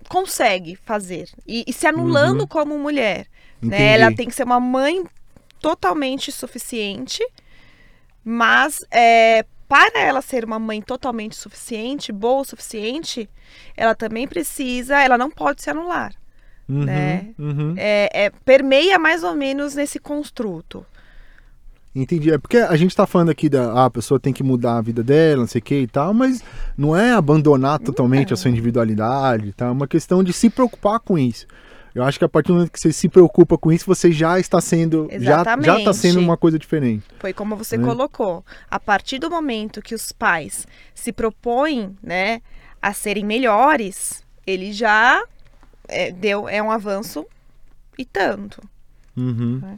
[0.07, 2.47] consegue fazer e, e se anulando Uhum.
[2.47, 3.27] como mulher.
[3.61, 3.81] Entendi.
[3.81, 3.93] Né?
[3.93, 5.03] Ela tem que ser uma mãe
[5.59, 7.25] totalmente suficiente,
[8.23, 13.29] mas é, para ela ser uma mãe totalmente suficiente, boa o suficiente,
[13.77, 16.11] ela também precisa, ela não pode se anular
[16.67, 17.29] Uhum, né?
[17.39, 17.73] uhum.
[17.77, 20.85] é, é, permeia mais ou menos nesse construto.
[21.93, 22.31] Entendi.
[22.31, 24.81] É porque a gente tá falando aqui da ah, a pessoa tem que mudar a
[24.81, 26.41] vida dela, não sei o que e tal, mas
[26.77, 29.67] não é abandonar totalmente a sua individualidade, tá?
[29.67, 31.45] É uma questão de se preocupar com isso.
[31.93, 34.39] Eu acho que a partir do momento que você se preocupa com isso, você já
[34.39, 35.07] está sendo.
[35.11, 35.97] Já, já tá Exatamente.
[35.97, 37.03] sendo uma coisa diferente.
[37.19, 37.85] Foi como você Né?
[37.85, 38.45] colocou.
[38.69, 40.65] A partir do momento que os pais
[40.95, 42.41] se propõem, né,
[42.81, 45.21] a serem melhores, ele já
[45.87, 47.25] é, deu é um avanço
[47.97, 48.61] e tanto.
[49.17, 49.77] Uhum.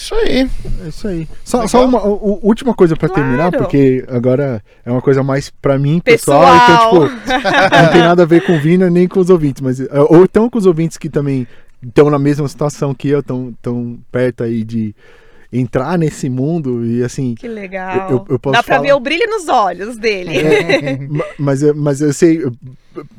[0.00, 0.48] Isso aí.
[0.84, 1.28] É isso aí.
[1.44, 3.22] Só, só uma u- u- última coisa pra Claro.
[3.22, 6.40] terminar, porque agora é uma coisa mais pra mim, Pessoal.
[6.40, 7.20] pessoal, então, tipo,
[7.84, 9.78] não tem nada a ver com o Vina nem com os ouvintes, mas.
[9.78, 11.46] eh, Ou então com os ouvintes que também
[11.86, 14.94] estão na mesma situação que eu, estão tão perto aí de
[15.52, 17.34] entrar nesse mundo e assim.
[17.34, 18.08] Que legal.
[18.10, 20.38] Eu- eu posso Dá pra falar- ver o brilho nos olhos dele.
[20.38, 22.52] é, ma- mas, eu- mas eu sei, eu-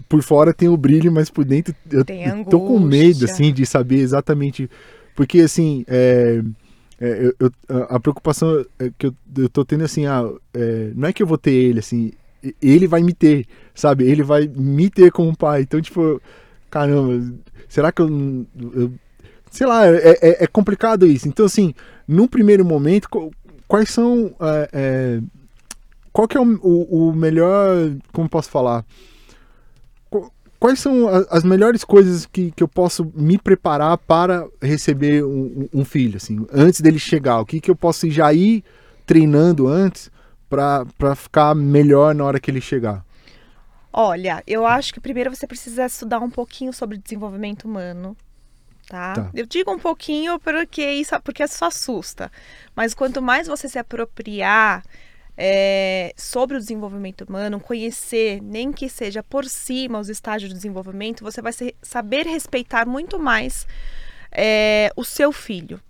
[0.09, 3.25] por fora tem o brilho, mas por dentro eu, Tem eu tô com medo, angústia.
[3.25, 4.67] assim, de saber exatamente.
[5.13, 6.41] Porque, assim, é,
[7.01, 10.23] é, eu- eu- a, preocupação é que eu, eu tô tendo, assim, ah,
[10.53, 12.11] é, não é que eu vou ter ele, assim,
[12.61, 13.45] ele vai me ter,
[13.75, 14.05] sabe?
[14.05, 15.61] Ele vai me ter como pai.
[15.63, 16.21] Então, tipo,
[16.69, 17.33] caramba,
[17.67, 18.45] será que eu.
[18.73, 18.91] eu-
[19.49, 21.27] sei lá, é, é- é complicado isso.
[21.27, 21.73] Então, assim,
[22.07, 23.31] num primeiro momento, qu-
[23.67, 24.33] quais são.
[24.39, 25.21] é, é,
[26.13, 27.91] qual que é o, o- o melhor.
[28.13, 28.85] Como posso falar?
[30.61, 35.67] Qu- quais são as melhores coisas que, que eu posso me preparar para receber um,
[35.73, 37.39] um- um filho, assim, antes dele chegar?
[37.39, 38.63] O que, que eu posso já ir
[39.05, 40.11] treinando antes
[40.49, 43.03] para ficar melhor na hora que ele chegar?
[43.93, 48.15] Olha, eu acho que primeiro você precisa estudar um pouquinho sobre desenvolvimento humano.
[48.87, 49.13] Tá?
[49.13, 49.29] Tá.
[49.33, 52.31] Eu digo um pouquinho porque isso, porque isso assusta.
[52.75, 54.83] Mas quanto mais você se apropriar
[55.37, 61.23] é, sobre o desenvolvimento humano, conhecer, nem que seja por cima os estágios de desenvolvimento,
[61.23, 63.65] você vai se- saber respeitar muito mais
[64.31, 65.81] é, o seu filho.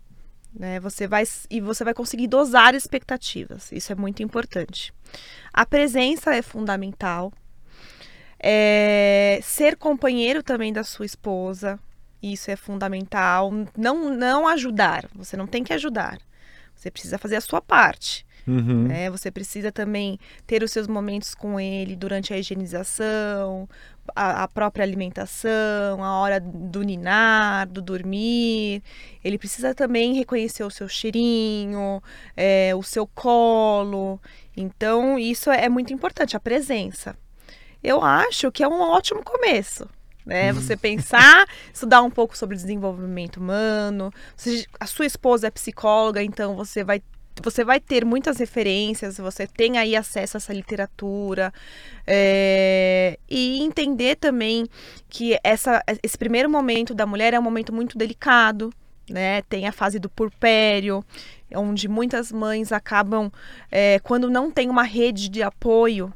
[0.53, 0.79] Né?
[0.79, 3.71] Você vai, e você vai conseguir dosar expectativas.
[3.71, 4.93] Isso é muito importante.
[5.53, 7.31] A presença é fundamental.
[8.39, 11.79] É, ser companheiro também da sua esposa,
[12.21, 13.51] isso é fundamental.
[13.77, 16.19] Não, não ajudar, você não tem que ajudar.
[16.75, 18.25] Você precisa fazer a sua parte.
[18.47, 18.87] Uhum.
[18.87, 19.09] né?
[19.09, 20.17] Você precisa também
[20.47, 23.69] ter os seus momentos com ele durante a higienização,
[24.15, 28.81] a, a própria alimentação, a hora do ninar, do dormir.
[29.23, 32.01] Ele precisa também reconhecer o seu cheirinho,
[32.35, 34.19] é, o seu colo.
[34.55, 37.15] Então, isso é muito importante, a presença.
[37.83, 39.87] Eu acho que é um ótimo começo.
[40.25, 40.53] Né?
[40.53, 44.13] Você pensar, estudar um pouco sobre desenvolvimento humano.
[44.79, 47.01] A sua esposa é psicóloga, então você vai
[47.41, 51.53] você vai ter muitas referências, você tem aí acesso a essa literatura
[52.05, 54.67] é, e entender também
[55.09, 58.71] que essa, esse primeiro momento da mulher é um momento muito delicado,
[59.09, 59.41] né?
[59.43, 61.03] Tem a fase do purpério,
[61.53, 63.31] onde muitas mães acabam,
[63.69, 66.13] é, quando não tem uma rede de apoio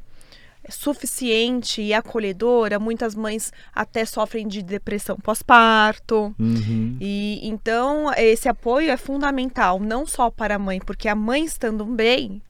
[0.69, 6.33] suficiente e acolhedora, muitas mães até sofrem de depressão pós-parto.
[6.39, 6.97] Uhum.
[6.99, 11.85] E então esse apoio é fundamental, não só para a mãe, porque a mãe estando
[11.85, 12.41] bem,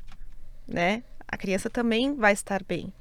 [0.67, 2.93] né, a criança também vai estar bem.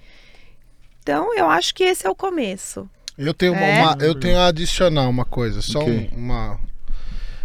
[1.00, 2.88] Então eu acho que esse é o começo.
[3.16, 3.82] Eu tenho, uma- É?
[3.82, 6.10] uma- eu tenho a adicionar uma coisa, só Ok.
[6.12, 6.58] um- uma.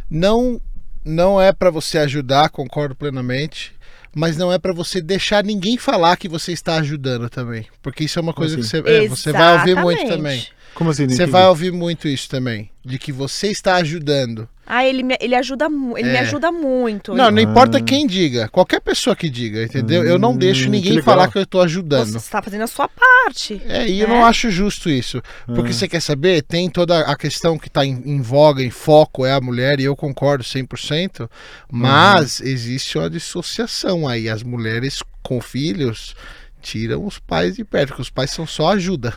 [0.09, 0.59] Não,
[1.05, 3.75] não é pra você ajudar, concordo plenamente,
[4.19, 8.19] mas não é pra você deixar ninguém falar que você está ajudando também, porque isso
[8.19, 8.81] é uma coisa que assim?
[8.81, 10.45] você, é, você vai ouvir muito também.
[10.73, 11.07] Como assim?
[11.07, 11.31] Você entendi.
[11.31, 14.47] vai ouvir muito isso também, de que você está ajudando.
[14.71, 16.19] Ah, ele me, ele ajuda, ele me É.
[16.19, 17.15] ajuda muito.
[17.15, 17.41] Não, não Ah.
[17.41, 20.03] importa quem diga, qualquer pessoa que diga, entendeu?
[20.03, 21.05] eu não Hum, deixo que ninguém legal.
[21.05, 22.15] falar que eu estou Você ajudando.
[22.15, 23.59] está fazendo a sua parte.
[23.67, 24.13] É, e eu né?
[24.13, 25.21] não acho justo isso.
[25.47, 25.73] Porque Ah.
[25.73, 29.33] você quer saber, tem toda a questão que está em, em voga, em foco, é
[29.33, 31.27] a mulher, e eu concordo 100%,
[31.71, 34.29] mas existe uma dissociação aí.
[34.29, 36.15] As mulheres com filhos
[36.61, 39.15] tiram os pais de perto, porque os pais são só ajuda.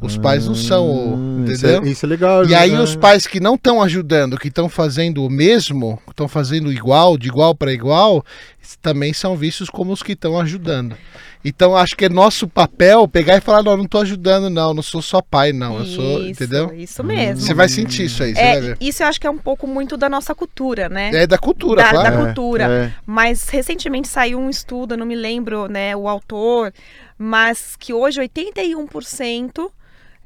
[0.00, 1.82] Os pais não são, o- Ah, isso entendeu?
[1.84, 2.44] é- Isso é, legal.
[2.46, 2.80] E aí né?
[2.80, 7.26] os pais que não estão ajudando, que estão fazendo o mesmo, estão fazendo igual, de
[7.28, 8.24] igual para igual,
[8.80, 10.96] também são vistos como os que estão ajudando.
[11.44, 14.82] Então acho que é nosso papel pegar e falar, não, não estou ajudando não, não
[14.82, 16.74] sou só pai não, eu sou, Isso, entendeu?
[16.74, 17.40] Isso mesmo.
[17.40, 20.08] Você vai sentir isso aí, É, isso eu acho que é um pouco muito da
[20.08, 21.10] nossa cultura, né?
[21.14, 22.10] É da cultura, Da- claro.
[22.16, 22.64] da cultura.
[22.64, 26.72] É, Mas recentemente saiu um estudo, eu não me lembro né, o autor,
[27.18, 29.70] mas que hoje 81%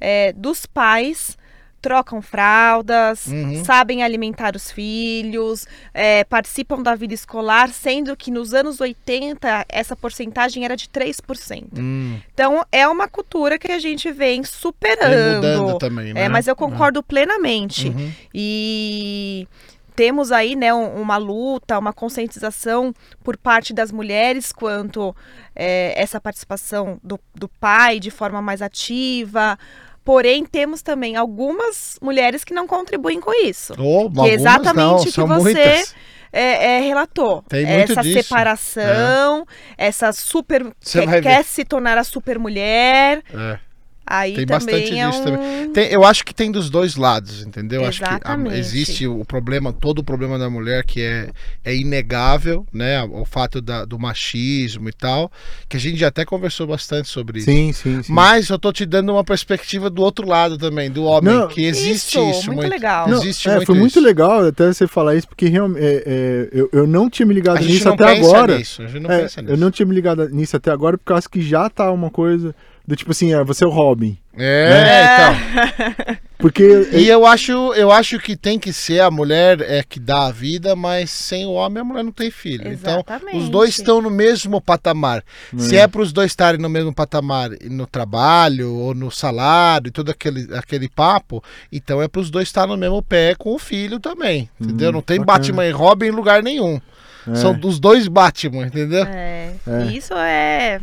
[0.00, 1.38] é, dos pais
[1.80, 3.64] trocam fraldas, Uhum.
[3.64, 9.96] sabem alimentar os filhos, é, participam da vida escolar, sendo que nos anos 80 essa
[9.96, 11.80] porcentagem era de 3%.
[11.80, 15.34] Hum, Então é uma cultura que a gente vem vem superando.
[15.34, 16.22] mudando também, né?
[16.26, 17.88] É, mas eu concordo plenamente.
[17.88, 18.12] Uhum.
[18.32, 19.48] E
[19.94, 25.14] temos aí né, um- uma luta, uma conscientização por parte das mulheres quanto
[25.54, 29.58] é, essa participação do, do pai de forma mais ativa.
[30.04, 33.72] Porém, temos também algumas mulheres que não contribuem com isso.
[33.78, 35.84] Oh, Que é exatamente o que você
[36.32, 37.42] é, é, relatou.
[37.48, 38.18] Tem muito essa disso.
[38.18, 38.22] É.
[38.22, 39.46] separação,
[39.78, 40.64] essa super.
[40.80, 43.22] Você quer, quer se tornar a super mulher.
[43.32, 43.58] É.
[44.04, 45.24] Aí Tem bastante é disso um...
[45.24, 45.70] também.
[45.72, 47.84] Tem- eu acho que tem dos dois lados, entendeu?
[47.84, 48.56] Acho que a- Exatamente.
[48.58, 51.30] existe o problema, todo o problema da mulher que é,
[51.64, 53.02] é inegável, né?
[53.04, 55.30] O fato da- do machismo e tal,
[55.68, 57.46] que a gente já até conversou bastante sobre isso.
[57.50, 58.12] sim, sim, sim.
[58.12, 61.64] Mas eu tô te dando uma perspectiva do outro lado também, do homem, Não, que
[61.64, 62.70] existe Isso, isso, muito muito.
[62.72, 63.08] legal.
[63.08, 64.00] Não, existe é, muito foi muito isso.
[64.06, 67.58] legal até você falar isso, porque realmente é, é, eu, eu não tinha me ligado
[67.58, 68.58] A gente nisso não até pensa agora.
[68.58, 69.54] nisso, a gente não É, pensa nisso.
[69.54, 72.10] eu não tinha me ligado nisso até agora, porque eu acho que já tá uma
[72.10, 72.54] coisa
[72.86, 74.18] do tipo assim, é, você é o Robin.
[74.36, 76.16] É, então.
[76.38, 80.26] Porque E eu acho, eu acho que tem que ser a mulher é que dá
[80.26, 82.72] a vida, mas sem o homem a mulher não tem filho.
[82.72, 83.36] Então, Exatamente.
[83.36, 85.22] os dois estão no mesmo patamar.
[85.56, 89.92] Se é para os dois estarem no mesmo patamar no trabalho ou no salário e
[89.92, 93.58] todo aquele, aquele papo, então é para os dois estar no mesmo pé com o
[93.58, 94.90] filho também, entendeu?
[94.90, 95.38] Hum, não tem bacana.
[95.38, 96.80] Batman e Robin em lugar nenhum.
[97.28, 97.34] É.
[97.36, 99.04] São dos dois Batman, entendeu?
[99.04, 99.84] É, É.
[99.92, 100.80] Isso é,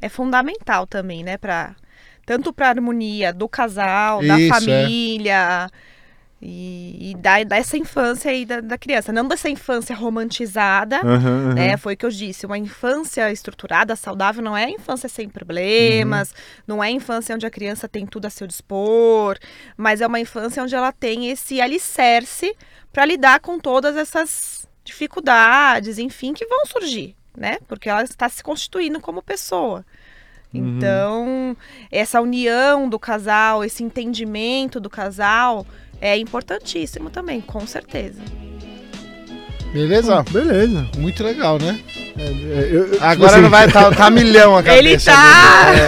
[0.00, 1.36] é fundamental também, né?
[1.36, 1.74] Pra
[2.24, 4.60] tanto para harmonia do casal, da Isso, é.
[4.60, 5.70] família
[6.40, 10.98] e, e da, dessa infância aí da, da criança, não dessa infância romantizada.
[10.98, 11.54] Aham, aham.
[11.54, 11.76] né?
[11.76, 16.34] Foi o que eu disse, uma infância estruturada, saudável, não é a infância sem problemas,
[16.66, 19.38] não é a infância onde a criança tem tudo a seu dispor,
[19.76, 22.54] mas é uma infância onde ela tem esse alicerce
[22.92, 27.58] para lidar com todas essas dificuldades, enfim, que vão surgir, né?
[27.68, 29.84] Porque ela está se constituindo como pessoa.
[30.52, 30.76] Uhum.
[30.76, 31.56] Então,
[31.90, 35.66] essa união do casal, esse entendimento do casal
[36.00, 38.20] é importantíssimo também, com certeza.
[39.76, 40.24] Beleza?
[40.30, 40.86] Beleza.
[40.98, 41.78] Muito legal, né?
[42.18, 44.78] É, é, eu- eu- Agora tipo não vai tá, tá milhão a cabeça.
[44.78, 45.64] Ele tá!
[45.72, 45.80] dele.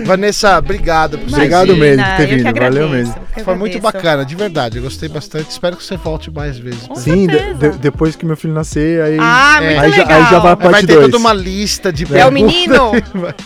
[0.00, 0.04] É.
[0.04, 3.14] Vanessa, obrigado por você Obrigado mesmo por ter vindo, valeu agradeço, mesmo.
[3.14, 4.78] eu que Foi muito bacana, de verdade.
[4.78, 5.50] Eu gostei bastante.
[5.50, 6.86] Espero que você volte mais vezes.
[6.86, 9.78] Com Sim, de- depois que meu filho nascer, aí Ah, É.
[9.78, 11.06] Aí já- aí já vai Vai parte ter dois.
[11.06, 12.32] toda uma lista de É o perguntas.
[12.32, 12.92] menino?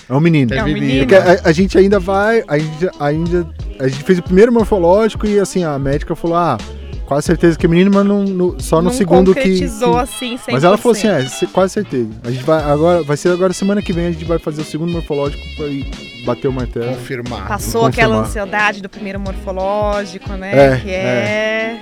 [0.09, 0.55] é um menino.
[0.55, 1.07] É um menino.
[1.45, 3.47] a, a gente ainda vai, a gente ainda
[3.81, 6.59] a gente fez o primeiro morfológico e assim a médica falou: "Ah,
[7.13, 9.99] quase certeza que é menino, mas não, no- só no não segundo que, concretizou que-
[10.01, 10.53] assim, 100%.
[10.53, 12.09] Mas ela falou assim: "É, quase certeza.
[12.25, 14.65] A gente vai agora, vai ser agora semana que vem a gente vai fazer o
[14.65, 15.67] segundo morfológico para
[16.25, 16.87] bater o martelo".
[16.97, 17.49] Confirmar.
[17.49, 18.29] Passou Vou aquela confirmar.
[18.47, 20.75] ansiedade do primeiro morfológico, né?
[20.75, 21.81] É, que é...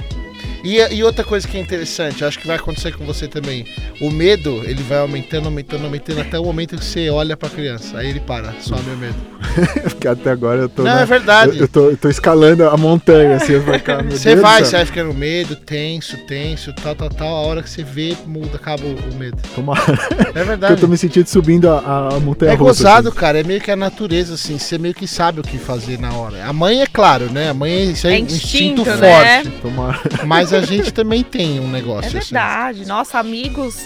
[0.63, 3.65] E, e outra coisa que é interessante, acho que vai acontecer com você também.
[4.01, 7.99] O medo, ele vai aumentando, aumentando, aumentando até o momento que você olha pra criança.
[7.99, 9.15] Aí ele para, some o medo.
[9.91, 11.57] Porque até agora eu tô Não, na- é verdade.
[11.57, 14.41] eu, eu tô, eu tô escalando a montanha assim, eu falei, cara, meu Você Deus
[14.43, 17.29] vai, você vai ficando medo, tenso, tenso, tal, tal, tal.
[17.37, 19.39] A hora que você vê, muda, acaba o, o medo.
[19.55, 19.95] Tomara, É
[20.25, 20.81] porque eu verdade.
[20.81, 22.83] tô me sentindo subindo a, a montanha É russa.
[22.83, 23.17] gozado, assim.
[23.19, 23.41] cara.
[23.41, 24.59] É meio que a natureza, assim.
[24.59, 26.45] Você meio que sabe o que fazer na hora.
[26.45, 27.51] A mãe, é claro, né?
[27.51, 29.43] A mãe isso é, É um instinto, instinto né?
[29.43, 29.59] forte.
[29.63, 30.01] Tomara.
[30.27, 32.33] Mas a gente também tem um É negócio assim.
[32.35, 32.87] verdade.
[32.87, 33.77] Nossa, amigos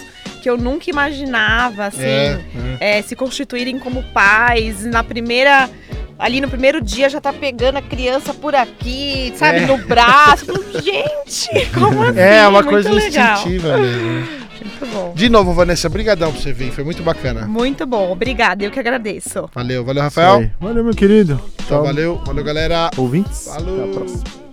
[0.41, 2.39] que eu nunca imaginava, assim, É,
[2.79, 4.85] é, se constituírem como pais.
[4.85, 5.69] Na primeira.
[6.17, 9.65] Ali no primeiro dia já tá pegando a criança por aqui, sabe, É.
[9.65, 10.45] no braço.
[10.81, 12.19] Gente, como assim?
[12.19, 13.33] É, uma Muito coisa legal.
[13.33, 14.45] instintiva mesmo.
[14.61, 15.13] Muito bom.
[15.13, 16.71] De novo, Vanessa, brigadão por você vir.
[16.71, 17.45] Foi muito bacana.
[17.47, 18.11] Muito bom.
[18.11, 19.49] Obrigada, eu que agradeço.
[19.53, 20.49] Valeu, valeu, Rafael.
[20.59, 21.33] Valeu, meu querido.
[21.55, 22.89] Então, Tchau, valeu, valeu, galera.
[22.97, 23.45] ouvintes.
[23.53, 23.81] Falou.
[23.83, 24.44] Até a próxima.